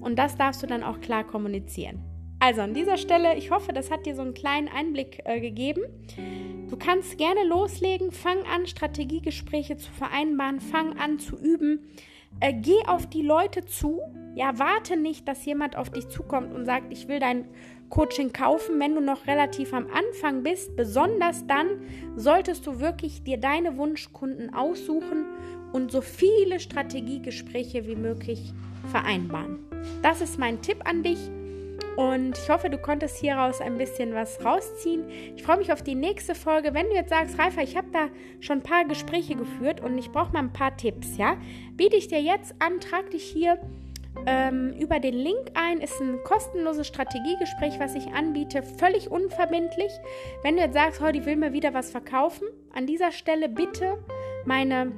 Und 0.00 0.18
das 0.18 0.36
darfst 0.36 0.62
du 0.62 0.66
dann 0.66 0.82
auch 0.82 1.00
klar 1.00 1.24
kommunizieren. 1.24 2.00
Also 2.40 2.60
an 2.60 2.74
dieser 2.74 2.96
Stelle, 2.96 3.36
ich 3.36 3.52
hoffe, 3.52 3.72
das 3.72 3.90
hat 3.90 4.04
dir 4.04 4.16
so 4.16 4.22
einen 4.22 4.34
kleinen 4.34 4.68
Einblick 4.68 5.20
äh, 5.24 5.40
gegeben. 5.40 5.82
Du 6.68 6.76
kannst 6.76 7.16
gerne 7.16 7.44
loslegen, 7.44 8.10
fang 8.10 8.38
an, 8.52 8.66
Strategiegespräche 8.66 9.76
zu 9.76 9.92
vereinbaren, 9.92 10.58
fang 10.60 10.98
an 10.98 11.20
zu 11.20 11.36
üben. 11.36 11.86
Äh, 12.40 12.54
geh 12.54 12.84
auf 12.86 13.06
die 13.06 13.22
Leute 13.22 13.64
zu. 13.64 14.00
Ja, 14.34 14.58
warte 14.58 14.96
nicht, 14.96 15.28
dass 15.28 15.44
jemand 15.44 15.76
auf 15.76 15.90
dich 15.90 16.08
zukommt 16.08 16.52
und 16.52 16.64
sagt, 16.64 16.92
ich 16.92 17.06
will 17.06 17.20
dein 17.20 17.46
Coaching 17.90 18.32
kaufen, 18.32 18.80
wenn 18.80 18.94
du 18.94 19.02
noch 19.02 19.26
relativ 19.26 19.74
am 19.74 19.86
Anfang 19.86 20.42
bist. 20.42 20.74
Besonders 20.74 21.46
dann 21.46 21.82
solltest 22.16 22.66
du 22.66 22.80
wirklich 22.80 23.22
dir 23.22 23.36
deine 23.36 23.76
Wunschkunden 23.76 24.52
aussuchen 24.54 25.26
und 25.72 25.90
so 25.90 26.00
viele 26.00 26.60
Strategiegespräche 26.60 27.86
wie 27.86 27.96
möglich 27.96 28.52
vereinbaren. 28.90 29.58
Das 30.02 30.20
ist 30.20 30.38
mein 30.38 30.60
Tipp 30.62 30.78
an 30.84 31.02
dich. 31.02 31.18
Und 31.96 32.38
ich 32.38 32.48
hoffe, 32.48 32.70
du 32.70 32.78
konntest 32.78 33.18
hieraus 33.18 33.60
ein 33.60 33.76
bisschen 33.76 34.14
was 34.14 34.42
rausziehen. 34.44 35.04
Ich 35.36 35.42
freue 35.42 35.58
mich 35.58 35.72
auf 35.72 35.82
die 35.82 35.94
nächste 35.94 36.34
Folge. 36.34 36.72
Wenn 36.72 36.86
du 36.88 36.94
jetzt 36.94 37.10
sagst, 37.10 37.38
Reifer, 37.38 37.62
ich 37.62 37.76
habe 37.76 37.88
da 37.92 38.08
schon 38.40 38.58
ein 38.58 38.62
paar 38.62 38.84
Gespräche 38.86 39.34
geführt 39.34 39.80
und 39.80 39.98
ich 39.98 40.10
brauche 40.10 40.32
mal 40.32 40.38
ein 40.38 40.52
paar 40.52 40.76
Tipps, 40.76 41.18
ja, 41.18 41.36
biete 41.76 41.96
ich 41.96 42.08
dir 42.08 42.20
jetzt 42.20 42.54
an, 42.60 42.80
trag 42.80 43.10
dich 43.10 43.24
hier 43.24 43.58
ähm, 44.26 44.74
über 44.78 45.00
den 45.00 45.14
Link 45.14 45.50
ein. 45.54 45.80
Ist 45.80 46.00
ein 46.00 46.18
kostenloses 46.24 46.86
Strategiegespräch, 46.86 47.78
was 47.78 47.94
ich 47.94 48.06
anbiete, 48.08 48.62
völlig 48.62 49.10
unverbindlich. 49.10 49.92
Wenn 50.42 50.56
du 50.56 50.62
jetzt 50.62 50.74
sagst, 50.74 51.00
heute 51.00 51.20
oh, 51.22 51.26
will 51.26 51.36
mir 51.36 51.52
wieder 51.52 51.74
was 51.74 51.90
verkaufen, 51.90 52.48
an 52.72 52.86
dieser 52.86 53.12
Stelle 53.12 53.50
bitte 53.50 53.98
meine 54.46 54.92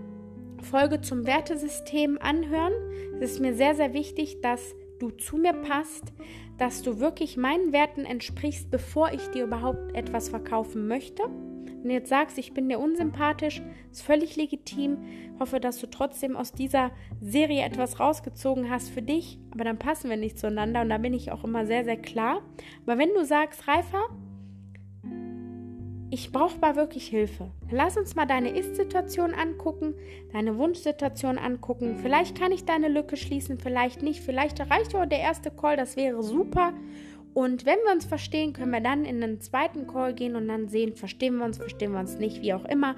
Folge 0.65 1.01
zum 1.01 1.27
Wertesystem 1.27 2.19
anhören. 2.21 2.73
Es 3.21 3.33
ist 3.33 3.41
mir 3.41 3.55
sehr, 3.55 3.75
sehr 3.75 3.93
wichtig, 3.93 4.41
dass 4.41 4.75
du 4.99 5.11
zu 5.11 5.37
mir 5.37 5.53
passt, 5.53 6.13
dass 6.59 6.83
du 6.83 7.01
wirklich 7.01 7.37
meinen 7.37 7.73
Werten 7.73 8.05
entsprichst, 8.05 8.71
bevor 8.71 9.13
ich 9.13 9.29
dir 9.29 9.45
überhaupt 9.45 9.95
etwas 9.95 10.29
verkaufen 10.29 10.89
möchte. 10.89 11.23
Wenn 11.23 11.91
du 11.91 11.95
jetzt 11.97 12.09
sagst, 12.09 12.39
ich 12.39 12.55
bin 12.55 12.71
dir 12.71 12.79
unsympathisch, 12.79 13.61
ist 13.93 14.03
völlig 14.03 14.37
legitim. 14.37 14.97
Hoffe, 15.39 15.61
dass 15.61 15.79
du 15.81 15.87
trotzdem 15.87 16.35
aus 16.35 16.53
dieser 16.53 16.93
Serie 17.21 17.63
etwas 17.63 18.01
rausgezogen 18.01 18.71
hast 18.71 18.89
für 18.89 19.03
dich, 19.03 19.39
aber 19.51 19.65
dann 19.65 19.79
passen 19.79 20.09
wir 20.09 20.17
nicht 20.17 20.39
zueinander 20.39 20.81
und 20.81 20.89
da 20.89 20.97
bin 20.97 21.13
ich 21.13 21.31
auch 21.31 21.45
immer 21.45 21.67
sehr, 21.67 21.85
sehr 21.85 21.99
klar. 21.99 22.41
Aber 22.87 22.97
wenn 22.97 23.13
du 23.13 23.25
sagst, 23.27 23.69
Reifer, 23.69 24.03
ich 26.15 26.31
brauche 26.31 26.61
mal 26.61 26.77
wirklich 26.77 27.09
Hilfe. 27.09 27.51
Lass 27.73 27.97
uns 27.97 28.15
mal 28.15 28.25
deine 28.25 28.57
Ist-Situation 28.57 29.35
angucken, 29.35 29.95
deine 30.33 30.57
Wunschsituation 30.57 31.39
angucken. 31.39 31.99
Vielleicht 32.01 32.39
kann 32.39 32.53
ich 32.53 32.65
deine 32.65 32.87
Lücke 32.87 33.17
schließen, 33.17 33.59
vielleicht 33.59 34.01
nicht. 34.01 34.21
Vielleicht 34.21 34.61
reicht 34.61 34.95
auch 34.95 35.07
der 35.07 35.19
erste 35.19 35.51
Call, 35.51 35.77
das 35.77 35.97
wäre 35.97 36.23
super. 36.23 36.73
Und 37.35 37.67
wenn 37.67 37.79
wir 37.85 37.93
uns 37.93 38.05
verstehen, 38.05 38.53
können 38.53 38.71
wir 38.71 38.81
dann 38.81 39.05
in 39.05 39.21
den 39.21 39.41
zweiten 39.41 39.89
Call 39.89 40.15
gehen 40.15 40.37
und 40.37 40.47
dann 40.47 40.69
sehen, 40.69 40.95
verstehen 40.95 41.37
wir 41.39 41.45
uns, 41.45 41.59
verstehen 41.59 41.91
wir 41.91 41.99
uns 41.99 42.17
nicht, 42.17 42.43
wie 42.43 42.55
auch 42.55 42.65
immer. 42.67 42.95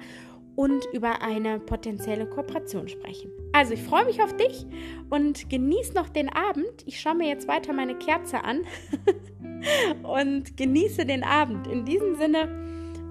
Und 0.55 0.85
über 0.93 1.23
eine 1.23 1.59
potenzielle 1.59 2.27
Kooperation 2.27 2.87
sprechen. 2.87 3.31
Also 3.51 3.73
ich 3.73 3.81
freue 3.81 4.05
mich 4.05 4.21
auf 4.21 4.37
dich 4.37 4.67
und 5.09 5.49
genieß 5.49 5.95
noch 5.95 6.09
den 6.09 6.29
Abend. 6.29 6.83
Ich 6.85 6.99
schaue 6.99 7.15
mir 7.15 7.27
jetzt 7.27 7.47
weiter 7.47 7.73
meine 7.73 7.95
Kerze 7.95 8.43
an 8.43 8.61
und 10.03 10.55
genieße 10.55 11.03
den 11.05 11.23
Abend. 11.23 11.65
In 11.65 11.83
diesem 11.83 12.15
Sinne 12.15 12.67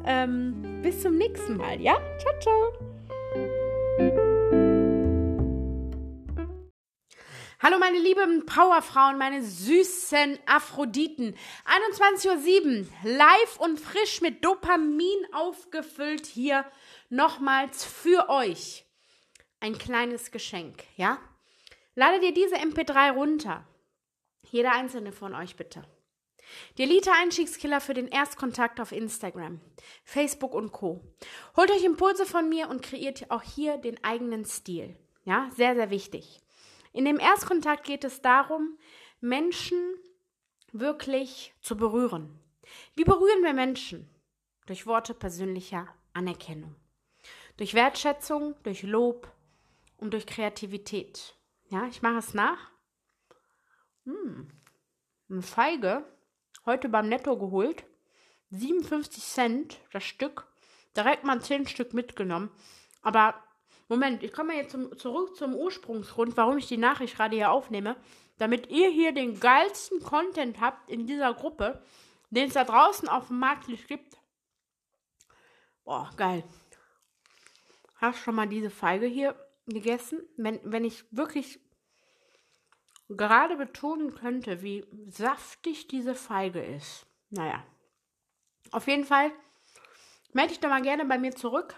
ähm, 0.06 0.80
bis 0.82 1.02
zum 1.02 1.16
nächsten 1.16 1.56
Mal, 1.56 1.80
ja? 1.80 1.98
Ciao, 2.18 2.40
ciao. 2.40 2.72
Hallo 7.58 7.78
meine 7.78 7.98
lieben 7.98 8.46
Powerfrauen, 8.46 9.18
meine 9.18 9.42
süßen 9.42 10.38
Aphroditen. 10.46 11.34
21.07 11.64 12.80
Uhr, 12.80 12.86
live 13.02 13.58
und 13.58 13.80
frisch 13.80 14.20
mit 14.20 14.44
Dopamin 14.44 15.26
aufgefüllt 15.32 16.26
hier 16.26 16.64
nochmals 17.08 17.84
für 17.84 18.28
euch. 18.28 18.84
Ein 19.58 19.78
kleines 19.78 20.30
Geschenk, 20.30 20.84
ja? 20.96 21.18
Lade 21.94 22.20
dir 22.20 22.32
diese 22.32 22.56
MP3 22.56 23.12
runter. 23.12 23.66
Jeder 24.42 24.72
einzelne 24.72 25.10
von 25.10 25.34
euch 25.34 25.56
bitte. 25.56 25.82
Die 26.78 26.82
Elite-Einstiegskiller 26.82 27.80
für 27.80 27.94
den 27.94 28.08
Erstkontakt 28.08 28.80
auf 28.80 28.92
Instagram, 28.92 29.60
Facebook 30.04 30.54
und 30.54 30.72
Co. 30.72 31.00
Holt 31.56 31.70
euch 31.70 31.84
Impulse 31.84 32.26
von 32.26 32.48
mir 32.48 32.68
und 32.68 32.82
kreiert 32.82 33.30
auch 33.30 33.42
hier 33.42 33.76
den 33.78 34.02
eigenen 34.04 34.44
Stil. 34.44 34.96
Ja, 35.24 35.48
sehr, 35.56 35.74
sehr 35.74 35.90
wichtig. 35.90 36.40
In 36.92 37.04
dem 37.04 37.18
Erstkontakt 37.18 37.84
geht 37.84 38.04
es 38.04 38.22
darum, 38.22 38.78
Menschen 39.20 39.78
wirklich 40.72 41.54
zu 41.60 41.76
berühren. 41.76 42.38
Wie 42.94 43.04
berühren 43.04 43.42
wir 43.42 43.52
Menschen? 43.52 44.08
Durch 44.66 44.86
Worte 44.86 45.14
persönlicher 45.14 45.88
Anerkennung. 46.12 46.74
Durch 47.56 47.74
Wertschätzung, 47.74 48.54
durch 48.62 48.82
Lob 48.82 49.30
und 49.98 50.12
durch 50.12 50.26
Kreativität. 50.26 51.36
Ja, 51.68 51.86
ich 51.86 52.02
mache 52.02 52.18
es 52.18 52.34
nach. 52.34 52.70
Hm, 54.04 54.48
eine 55.28 55.42
Feige 55.42 56.04
heute 56.66 56.88
beim 56.88 57.08
Netto 57.08 57.38
geholt. 57.38 57.84
57 58.50 59.22
Cent 59.22 59.80
das 59.92 60.04
Stück. 60.04 60.46
Direkt 60.96 61.24
mal 61.24 61.40
10 61.40 61.66
Stück 61.66 61.94
mitgenommen. 61.94 62.50
Aber 63.02 63.34
Moment, 63.88 64.22
ich 64.22 64.32
komme 64.32 64.54
jetzt 64.54 64.72
zum, 64.72 64.96
zurück 64.98 65.36
zum 65.36 65.54
Ursprungsgrund, 65.54 66.36
warum 66.36 66.58
ich 66.58 66.66
die 66.66 66.76
Nachricht 66.76 67.16
gerade 67.16 67.36
hier 67.36 67.52
aufnehme. 67.52 67.96
Damit 68.38 68.68
ihr 68.68 68.90
hier 68.90 69.12
den 69.12 69.40
geilsten 69.40 70.00
Content 70.00 70.60
habt 70.60 70.90
in 70.90 71.06
dieser 71.06 71.32
Gruppe, 71.32 71.82
den 72.30 72.48
es 72.48 72.54
da 72.54 72.64
draußen 72.64 73.08
auf 73.08 73.28
dem 73.28 73.38
Markt 73.38 73.68
nicht 73.68 73.88
gibt. 73.88 74.18
Boah, 75.84 76.10
geil. 76.16 76.44
Hast 77.96 78.18
schon 78.18 78.34
mal 78.34 78.48
diese 78.48 78.70
Feige 78.70 79.06
hier 79.06 79.36
gegessen? 79.66 80.20
Wenn, 80.36 80.60
wenn 80.64 80.84
ich 80.84 81.04
wirklich 81.12 81.60
gerade 83.08 83.56
betonen 83.56 84.14
könnte, 84.14 84.62
wie 84.62 84.84
saftig 85.08 85.88
diese 85.88 86.14
Feige 86.14 86.62
ist. 86.62 87.06
Naja. 87.30 87.64
Auf 88.72 88.86
jeden 88.88 89.04
Fall 89.04 89.30
melde 90.32 90.50
dich 90.50 90.60
doch 90.60 90.68
mal 90.68 90.82
gerne 90.82 91.04
bei 91.04 91.18
mir 91.18 91.34
zurück. 91.34 91.74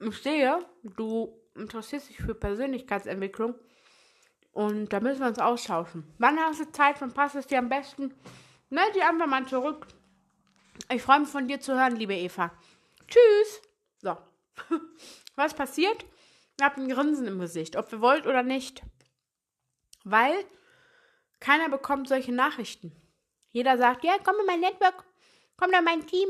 Ich 0.00 0.22
sehe, 0.22 0.58
du 0.82 1.40
interessierst 1.54 2.10
dich 2.10 2.18
für 2.18 2.34
Persönlichkeitsentwicklung 2.34 3.54
und 4.52 4.92
da 4.92 5.00
müssen 5.00 5.20
wir 5.20 5.28
uns 5.28 5.38
austauschen. 5.38 6.04
Wann 6.18 6.38
hast 6.38 6.60
du 6.60 6.70
Zeit, 6.70 7.00
wann 7.00 7.12
passt 7.12 7.34
es 7.34 7.46
dir 7.46 7.58
am 7.58 7.68
besten? 7.68 8.14
Melde 8.68 8.94
dich 8.94 9.04
einfach 9.04 9.26
mal 9.26 9.46
zurück. 9.46 9.86
Ich 10.92 11.02
freue 11.02 11.20
mich 11.20 11.28
von 11.28 11.48
dir 11.48 11.60
zu 11.60 11.74
hören, 11.74 11.96
liebe 11.96 12.14
Eva. 12.14 12.52
Tschüss. 13.08 13.62
So. 13.98 14.16
Was 15.36 15.54
passiert? 15.54 16.04
Ihr 16.60 16.66
habt 16.66 16.78
ein 16.78 16.88
Grinsen 16.88 17.26
im 17.26 17.38
Gesicht, 17.38 17.76
ob 17.76 17.92
ihr 17.92 18.00
wollt 18.00 18.26
oder 18.26 18.42
nicht 18.42 18.82
weil 20.06 20.44
keiner 21.40 21.68
bekommt 21.68 22.08
solche 22.08 22.32
Nachrichten. 22.32 22.92
Jeder 23.50 23.76
sagt, 23.76 24.04
ja, 24.04 24.16
komm 24.22 24.36
in 24.40 24.46
mein 24.46 24.60
Network, 24.60 25.04
komm 25.56 25.72
in 25.72 25.84
mein 25.84 26.06
Team 26.06 26.28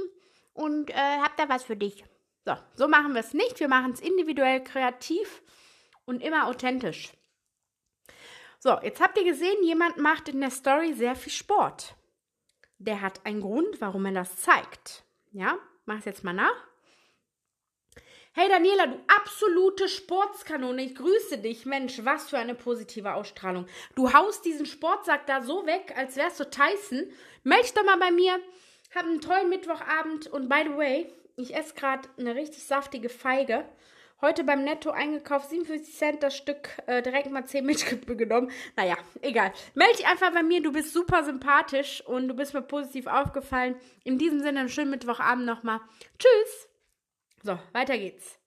und 0.54 0.90
äh, 0.90 0.94
hab 0.94 1.36
da 1.36 1.48
was 1.48 1.64
für 1.64 1.76
dich. 1.76 2.04
So, 2.44 2.56
so 2.74 2.88
machen 2.88 3.12
wir 3.12 3.20
es 3.20 3.34
nicht. 3.34 3.60
Wir 3.60 3.68
machen 3.68 3.92
es 3.92 4.00
individuell, 4.00 4.64
kreativ 4.64 5.42
und 6.06 6.22
immer 6.22 6.46
authentisch. 6.46 7.12
So, 8.58 8.78
jetzt 8.80 9.00
habt 9.00 9.18
ihr 9.18 9.24
gesehen, 9.24 9.62
jemand 9.62 9.98
macht 9.98 10.30
in 10.30 10.40
der 10.40 10.50
Story 10.50 10.94
sehr 10.94 11.14
viel 11.14 11.32
Sport. 11.32 11.94
Der 12.78 13.02
hat 13.02 13.26
einen 13.26 13.42
Grund, 13.42 13.80
warum 13.80 14.06
er 14.06 14.12
das 14.12 14.36
zeigt. 14.36 15.04
Ja, 15.32 15.58
mach 15.84 15.98
es 15.98 16.06
jetzt 16.06 16.24
mal 16.24 16.32
nach. 16.32 16.66
Hey 18.38 18.50
Daniela, 18.50 18.86
du 18.86 18.98
absolute 19.06 19.88
Sportskanone, 19.88 20.82
ich 20.84 20.94
grüße 20.94 21.38
dich. 21.38 21.64
Mensch, 21.64 22.04
was 22.04 22.28
für 22.28 22.36
eine 22.36 22.54
positive 22.54 23.14
Ausstrahlung. 23.14 23.64
Du 23.94 24.12
haust 24.12 24.44
diesen 24.44 24.66
Sportsack 24.66 25.26
da 25.26 25.40
so 25.40 25.64
weg, 25.64 25.94
als 25.96 26.16
wärst 26.16 26.40
du 26.40 26.44
Tyson. 26.44 27.10
Meld 27.44 27.62
dich 27.64 27.72
doch 27.72 27.86
mal 27.86 27.96
bei 27.96 28.10
mir. 28.10 28.38
Hab 28.94 29.04
einen 29.04 29.22
tollen 29.22 29.48
Mittwochabend 29.48 30.26
und 30.26 30.50
by 30.50 30.64
the 30.64 30.76
way, 30.76 31.10
ich 31.36 31.56
esse 31.56 31.72
gerade 31.72 32.10
eine 32.18 32.34
richtig 32.34 32.62
saftige 32.62 33.08
Feige. 33.08 33.64
Heute 34.20 34.44
beim 34.44 34.64
Netto 34.64 34.90
eingekauft, 34.90 35.48
57 35.48 35.94
Cent 35.94 36.22
das 36.22 36.36
Stück, 36.36 36.68
äh, 36.86 37.00
direkt 37.00 37.30
mal 37.30 37.46
10 37.46 37.64
mitgenommen. 38.06 38.50
Naja, 38.76 38.98
egal. 39.22 39.50
Meld 39.72 39.98
dich 39.98 40.06
einfach 40.06 40.34
bei 40.34 40.42
mir, 40.42 40.60
du 40.60 40.72
bist 40.72 40.92
super 40.92 41.24
sympathisch 41.24 42.02
und 42.06 42.28
du 42.28 42.34
bist 42.34 42.52
mir 42.52 42.60
positiv 42.60 43.06
aufgefallen. 43.06 43.76
In 44.04 44.18
diesem 44.18 44.40
Sinne, 44.40 44.60
einen 44.60 44.68
schönen 44.68 44.90
Mittwochabend 44.90 45.46
nochmal. 45.46 45.80
Tschüss! 46.18 46.68
So, 47.46 47.56
weiter 47.72 47.96
geht's. 47.96 48.40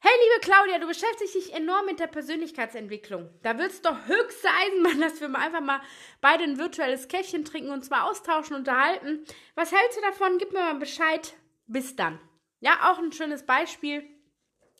Hey, 0.00 0.12
liebe 0.22 0.40
Claudia, 0.42 0.78
du 0.78 0.86
beschäftigst 0.86 1.34
dich 1.34 1.54
enorm 1.54 1.86
mit 1.86 1.98
der 1.98 2.08
Persönlichkeitsentwicklung. 2.08 3.30
Da 3.42 3.56
wird 3.56 3.70
es 3.70 3.80
doch 3.80 4.06
höchste 4.06 4.48
Eisenbahn, 4.50 5.00
dass 5.00 5.18
wir 5.22 5.30
mal 5.30 5.46
einfach 5.46 5.62
mal 5.62 5.80
beide 6.20 6.44
ein 6.44 6.58
virtuelles 6.58 7.08
Käffchen 7.08 7.46
trinken 7.46 7.70
und 7.70 7.86
zwar 7.86 8.04
austauschen, 8.04 8.54
unterhalten. 8.54 9.24
Was 9.54 9.72
hältst 9.72 9.96
du 9.96 10.02
davon? 10.02 10.36
Gib 10.36 10.52
mir 10.52 10.58
mal 10.58 10.74
Bescheid. 10.74 11.32
Bis 11.68 11.96
dann. 11.96 12.20
Ja, 12.60 12.92
auch 12.92 12.98
ein 12.98 13.12
schönes 13.12 13.46
Beispiel. 13.46 14.04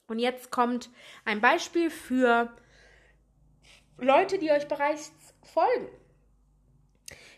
Und 0.08 0.18
jetzt 0.18 0.50
kommt 0.50 0.90
ein 1.24 1.40
Beispiel 1.40 1.88
für 1.88 2.54
Leute, 3.96 4.36
die 4.36 4.50
euch 4.50 4.68
bereits 4.68 5.10
folgen. 5.54 5.88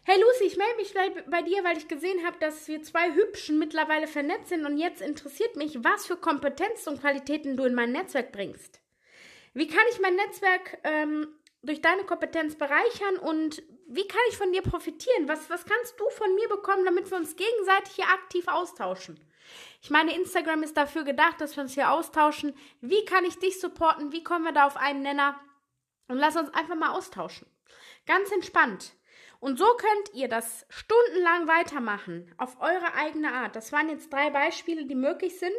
Hey 0.04 0.18
Lucy, 0.18 0.44
ich 0.44 0.56
melde 0.56 0.76
mich 0.76 0.94
bei 1.30 1.42
dir, 1.42 1.62
weil 1.62 1.76
ich 1.76 1.86
gesehen 1.86 2.24
habe, 2.24 2.38
dass 2.40 2.66
wir 2.68 2.82
zwei 2.82 3.14
Hübschen 3.14 3.58
mittlerweile 3.58 4.06
vernetzt 4.06 4.48
sind 4.48 4.64
und 4.64 4.78
jetzt 4.78 5.02
interessiert 5.02 5.56
mich, 5.56 5.84
was 5.84 6.06
für 6.06 6.16
Kompetenzen 6.16 6.94
und 6.94 7.00
Qualitäten 7.00 7.56
du 7.56 7.64
in 7.64 7.74
mein 7.74 7.92
Netzwerk 7.92 8.32
bringst. 8.32 8.80
Wie 9.52 9.66
kann 9.66 9.84
ich 9.92 10.00
mein 10.00 10.16
Netzwerk 10.16 10.78
ähm, 10.84 11.28
durch 11.62 11.82
deine 11.82 12.04
Kompetenz 12.04 12.56
bereichern 12.56 13.18
und 13.20 13.62
wie 13.88 14.08
kann 14.08 14.20
ich 14.30 14.38
von 14.38 14.52
dir 14.52 14.62
profitieren? 14.62 15.28
Was, 15.28 15.50
was 15.50 15.66
kannst 15.66 16.00
du 16.00 16.08
von 16.10 16.34
mir 16.34 16.48
bekommen, 16.48 16.86
damit 16.86 17.10
wir 17.10 17.18
uns 17.18 17.36
gegenseitig 17.36 17.94
hier 17.94 18.08
aktiv 18.08 18.48
austauschen? 18.48 19.20
Ich 19.82 19.90
meine, 19.90 20.14
Instagram 20.14 20.62
ist 20.62 20.78
dafür 20.78 21.04
gedacht, 21.04 21.40
dass 21.40 21.56
wir 21.56 21.62
uns 21.62 21.74
hier 21.74 21.90
austauschen. 21.90 22.54
Wie 22.80 23.04
kann 23.04 23.24
ich 23.26 23.38
dich 23.38 23.60
supporten? 23.60 24.12
Wie 24.12 24.24
kommen 24.24 24.44
wir 24.44 24.52
da 24.52 24.66
auf 24.66 24.76
einen 24.76 25.02
Nenner? 25.02 25.38
Und 26.08 26.16
lass 26.16 26.36
uns 26.36 26.54
einfach 26.54 26.76
mal 26.76 26.92
austauschen. 26.92 27.46
Ganz 28.06 28.30
entspannt. 28.30 28.94
Und 29.40 29.58
so 29.58 29.64
könnt 29.64 30.14
ihr 30.14 30.28
das 30.28 30.66
stundenlang 30.68 31.48
weitermachen, 31.48 32.32
auf 32.36 32.60
eure 32.60 32.94
eigene 32.94 33.32
Art. 33.32 33.56
Das 33.56 33.72
waren 33.72 33.88
jetzt 33.88 34.12
drei 34.12 34.30
Beispiele, 34.30 34.84
die 34.84 34.94
möglich 34.94 35.38
sind. 35.38 35.50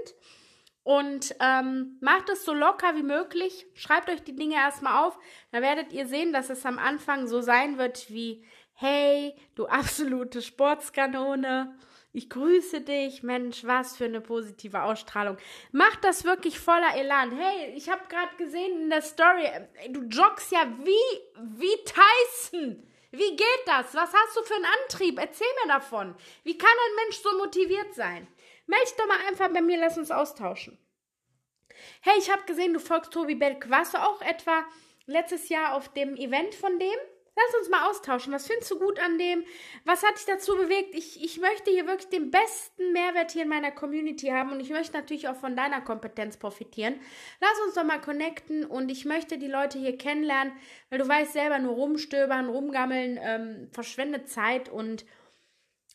Und 0.84 1.36
ähm, 1.40 1.98
macht 2.00 2.30
es 2.30 2.46
so 2.46 2.54
locker 2.54 2.96
wie 2.96 3.04
möglich. 3.04 3.68
Schreibt 3.74 4.10
euch 4.10 4.24
die 4.24 4.36
Dinge 4.36 4.56
erstmal 4.56 5.06
auf. 5.06 5.18
Da 5.52 5.62
werdet 5.62 5.94
ihr 5.94 6.08
sehen, 6.08 6.32
dass 6.32 6.50
es 6.50 6.66
am 6.66 6.80
Anfang 6.80 7.28
so 7.28 7.42
sein 7.42 7.78
wird 7.78 8.10
wie, 8.10 8.46
hey, 8.74 9.36
du 9.56 9.66
absolute 9.66 10.42
Sportskanone. 10.42 11.76
Ich 12.14 12.30
grüße 12.30 12.82
dich, 12.82 13.24
Mensch, 13.24 13.64
was 13.64 13.96
für 13.96 14.06
eine 14.06 14.22
positive 14.22 14.84
Ausstrahlung. 14.84 15.38
Macht 15.72 16.04
das 16.04 16.24
wirklich 16.24 16.60
voller 16.60 16.96
Elan. 16.96 17.32
Hey, 17.32 17.74
ich 17.76 17.90
habe 17.90 18.02
gerade 18.10 18.36
gesehen 18.38 18.82
in 18.82 18.90
der 18.90 19.02
Story, 19.02 19.48
du 19.90 20.02
joggst 20.04 20.52
ja 20.52 20.68
wie, 20.84 21.58
wie 21.58 21.78
Tyson. 21.86 22.91
Wie 23.12 23.36
geht 23.36 23.64
das? 23.66 23.94
Was 23.94 24.14
hast 24.14 24.38
du 24.38 24.44
für 24.44 24.56
einen 24.56 24.66
Antrieb? 24.66 25.20
Erzähl 25.20 25.48
mir 25.64 25.74
davon. 25.74 26.16
Wie 26.44 26.58
kann 26.58 26.70
ein 26.70 26.96
Mensch 26.96 27.18
so 27.18 27.38
motiviert 27.38 27.94
sein? 27.94 28.28
Meld 28.68 28.84
dich 28.84 28.96
doch 28.96 29.08
mal 29.08 29.20
einfach 29.28 29.50
bei 29.50 29.62
mir, 29.62 29.78
lass 29.78 29.98
uns 29.98 30.12
austauschen. 30.12 30.78
Hey, 32.02 32.18
ich 32.18 32.32
habe 32.32 32.44
gesehen, 32.44 32.74
du 32.74 32.80
folgst 32.80 33.12
Tobi 33.12 33.36
Belk. 33.36 33.70
Warst 33.70 33.94
du 33.94 33.98
auch 33.98 34.22
etwa 34.22 34.66
letztes 35.08 35.50
Jahr 35.50 35.74
auf 35.74 35.90
dem 35.94 36.16
Event 36.16 36.56
von 36.56 36.80
dem? 36.80 36.98
Lass 37.36 37.56
uns 37.60 37.70
mal 37.70 37.90
austauschen. 37.90 38.34
Was 38.34 38.48
findest 38.48 38.72
du 38.72 38.80
gut 38.80 39.00
an 39.00 39.18
dem? 39.18 39.46
Was 39.86 40.04
hat 40.04 40.18
dich 40.18 40.26
dazu 40.26 40.56
bewegt? 40.56 40.94
Ich, 40.94 41.24
ich 41.24 41.40
möchte 41.40 41.72
hier 41.72 41.88
wirklich 41.88 42.10
den 42.10 42.30
besten 42.30 42.92
Mehrwert 42.92 43.32
hier 43.32 43.44
in 43.44 43.50
meiner 43.50 43.72
Community 43.72 44.28
haben 44.28 44.52
und 44.52 44.60
ich 44.60 44.70
möchte 44.70 44.98
natürlich 44.98 45.30
auch 45.30 45.38
von 45.38 45.56
deiner 45.56 45.80
Kompetenz 45.80 46.36
profitieren. 46.38 47.00
Lass 47.40 47.60
uns 47.66 47.76
doch 47.76 47.86
mal 47.86 48.02
connecten 48.02 48.66
und 48.66 48.92
ich 48.92 49.06
möchte 49.06 49.38
die 49.38 49.48
Leute 49.48 49.80
hier 49.80 49.98
kennenlernen, 49.98 50.54
weil 50.90 51.00
du 51.00 51.08
weißt 51.08 51.32
selber, 51.32 51.60
nur 51.60 51.74
rumstöbern, 51.74 52.50
rumgammeln, 52.50 53.18
ähm, 53.22 53.70
verschwendet 53.72 54.30
Zeit 54.30 54.68
und 54.68 55.06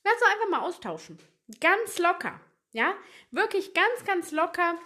lass 0.05 0.15
uns 0.15 0.33
einfach 0.33 0.49
mal 0.49 0.67
austauschen. 0.67 1.19
Ganz 1.61 1.99
locker. 1.99 2.41
Ja, 2.73 2.95
wirklich 3.31 3.75
ganz, 3.75 4.05
ganz 4.07 4.33
locker. 4.33 4.79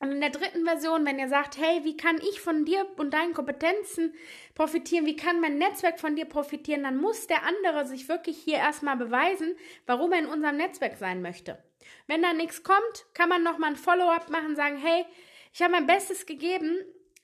Und 0.00 0.12
in 0.12 0.20
der 0.22 0.30
dritten 0.30 0.64
Version, 0.64 1.04
wenn 1.04 1.18
ihr 1.18 1.28
sagt, 1.28 1.58
hey, 1.58 1.84
wie 1.84 1.96
kann 1.96 2.16
ich 2.16 2.40
von 2.40 2.64
dir 2.64 2.86
und 2.96 3.12
deinen 3.12 3.34
Kompetenzen 3.34 4.14
profitieren, 4.54 5.04
wie 5.04 5.14
kann 5.14 5.42
mein 5.42 5.58
Netzwerk 5.58 6.00
von 6.00 6.16
dir 6.16 6.24
profitieren, 6.24 6.84
dann 6.84 6.96
muss 6.96 7.26
der 7.26 7.42
andere 7.44 7.86
sich 7.86 8.08
wirklich 8.08 8.38
hier 8.38 8.56
erstmal 8.56 8.96
beweisen, 8.96 9.54
warum 9.84 10.12
er 10.12 10.20
in 10.20 10.26
unserem 10.26 10.56
Netzwerk 10.56 10.96
sein 10.96 11.20
möchte. 11.20 11.62
Wenn 12.06 12.22
da 12.22 12.32
nichts 12.32 12.62
kommt, 12.62 13.04
kann 13.12 13.28
man 13.28 13.42
nochmal 13.42 13.70
ein 13.70 13.76
Follow-up 13.76 14.30
machen, 14.30 14.56
sagen, 14.56 14.78
hey, 14.78 15.04
ich 15.52 15.60
habe 15.60 15.72
mein 15.72 15.86
Bestes 15.86 16.24
gegeben, 16.24 16.78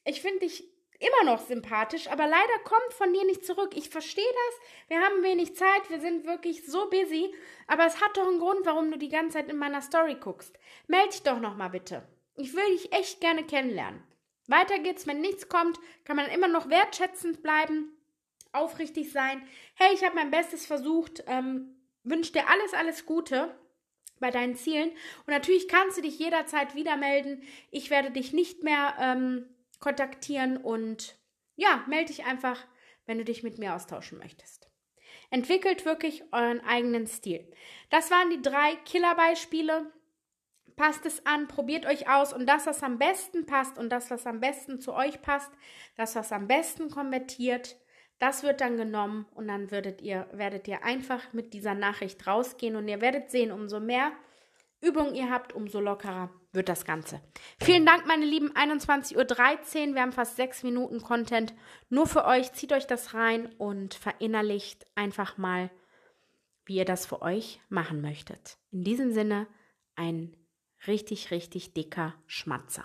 ich 0.05 0.21
finde 0.21 0.41
dich 0.41 0.65
immer 0.99 1.33
noch 1.33 1.41
sympathisch, 1.47 2.09
aber 2.09 2.27
leider 2.27 2.59
kommt 2.65 2.93
von 2.93 3.13
dir 3.13 3.25
nicht 3.25 3.45
zurück. 3.45 3.75
Ich 3.75 3.89
verstehe 3.89 4.25
das, 4.25 4.89
wir 4.89 5.01
haben 5.01 5.23
wenig 5.23 5.57
Zeit, 5.57 5.89
wir 5.89 6.01
sind 6.01 6.27
wirklich 6.27 6.67
so 6.67 6.91
busy, 6.91 7.35
aber 7.67 7.87
es 7.87 8.03
hat 8.03 8.17
doch 8.19 8.27
einen 8.27 8.39
Grund, 8.39 8.67
warum 8.67 8.91
du 8.91 8.99
die 8.99 9.09
ganze 9.09 9.39
Zeit 9.39 9.49
in 9.49 9.57
meiner 9.57 9.81
Story 9.81 10.17
guckst. 10.17 10.59
Meld 10.89 11.13
dich 11.13 11.23
doch 11.23 11.41
nochmal 11.41 11.71
bitte. 11.71 12.07
Ich 12.37 12.55
will 12.55 12.67
dich 12.73 12.93
echt 12.93 13.21
gerne 13.21 13.45
kennenlernen. 13.45 14.03
Weiter 14.47 14.79
geht's, 14.79 15.07
wenn 15.07 15.21
nichts 15.21 15.49
kommt, 15.49 15.79
kann 16.05 16.17
man 16.17 16.31
immer 16.31 16.49
noch 16.49 16.69
wertschätzend 16.69 17.43
bleiben, 17.43 17.97
aufrichtig 18.53 19.11
sein. 19.11 19.47
Hey, 19.75 19.93
ich 19.95 20.05
habe 20.05 20.15
mein 20.15 20.31
Bestes 20.31 20.67
versucht, 20.67 21.25
ähm, 21.27 21.77
wünsche 22.05 22.33
dir 22.33 22.49
alles, 22.49 22.75
alles 22.75 23.07
Gute 23.07 23.59
bei 24.21 24.31
deinen 24.31 24.55
Zielen. 24.55 24.91
Und 24.91 25.29
natürlich 25.29 25.69
kannst 25.69 25.99
du 25.99 26.03
dich 26.03 26.19
jederzeit 26.19 26.75
wieder 26.75 26.97
melden. 26.97 27.43
Ich 27.71 27.91
werde 27.91 28.11
dich 28.11 28.33
nicht 28.33 28.63
mehr 28.63 28.95
ähm, 29.01 29.49
kontaktieren 29.81 30.57
und 30.57 31.19
ja, 31.57 31.85
melde 31.89 32.13
dich 32.13 32.25
einfach, 32.25 32.65
wenn 33.07 33.19
du 33.19 33.25
dich 33.25 33.43
mit 33.43 33.59
mir 33.59 33.75
austauschen 33.75 34.19
möchtest. 34.19 34.71
Entwickelt 35.31 35.85
wirklich 35.85 36.23
euren 36.33 36.61
eigenen 36.61 37.07
Stil. 37.07 37.51
Das 37.91 38.11
waren 38.11 38.31
die 38.31 38.43
drei 38.43 38.77
Killerbeispiele 38.85 39.93
passt 40.77 41.07
es 41.07 41.25
an, 41.27 41.49
probiert 41.49 41.87
euch 41.87 42.09
aus 42.09 42.33
und 42.33 42.47
das, 42.47 42.67
was 42.67 42.83
am 42.83 42.99
besten 42.99 43.47
passt 43.47 43.79
und 43.79 43.91
das, 43.91 44.11
was 44.11 44.27
am 44.27 44.41
besten 44.41 44.81
zu 44.81 44.95
euch 44.95 45.23
passt, 45.23 45.51
das, 45.97 46.15
was 46.15 46.33
am 46.33 46.47
besten 46.47 46.91
konvertiert, 46.91 47.77
das 48.19 48.43
wird 48.43 48.61
dann 48.61 48.77
genommen 48.77 49.27
und 49.35 49.49
dann 49.49 49.71
werdet 49.71 50.01
ihr, 50.01 50.27
werdet 50.33 50.69
ihr 50.69 50.85
einfach 50.85 51.33
mit 51.33 51.53
dieser 51.55 51.75
Nachricht 51.75 52.27
rausgehen 52.27 52.77
und 52.77 52.89
ihr 52.89 53.01
werdet 53.01 53.31
sehen, 53.31 53.53
umso 53.53 53.81
mehr 53.81 54.13
Übung 54.81 55.15
ihr 55.15 55.31
habt, 55.31 55.55
umso 55.55 55.81
lockerer 55.81 56.31
wird 56.53 56.69
das 56.69 56.85
Ganze. 56.85 57.21
Vielen 57.61 57.87
Dank, 57.87 58.07
meine 58.07 58.25
Lieben. 58.25 58.53
21.13 58.53 59.17
Uhr. 59.17 59.95
Wir 59.95 60.03
haben 60.03 60.13
fast 60.13 60.37
sechs 60.37 60.63
Minuten 60.63 61.01
Content 61.01 61.55
nur 61.89 62.07
für 62.07 62.25
euch. 62.25 62.53
Zieht 62.53 62.73
euch 62.73 62.87
das 62.87 63.15
rein 63.15 63.47
und 63.59 63.95
verinnerlicht 63.95 64.87
einfach 64.95 65.39
mal, 65.39 65.71
wie 66.65 66.77
ihr 66.77 66.85
das 66.85 67.07
für 67.07 67.23
euch 67.23 67.61
machen 67.69 68.01
möchtet. 68.01 68.59
In 68.71 68.85
diesem 68.85 69.13
Sinne, 69.13 69.47
ein 69.95 70.37
richtig, 70.87 71.31
richtig 71.31 71.73
dicker 71.75 72.15
Schmatzer. 72.27 72.85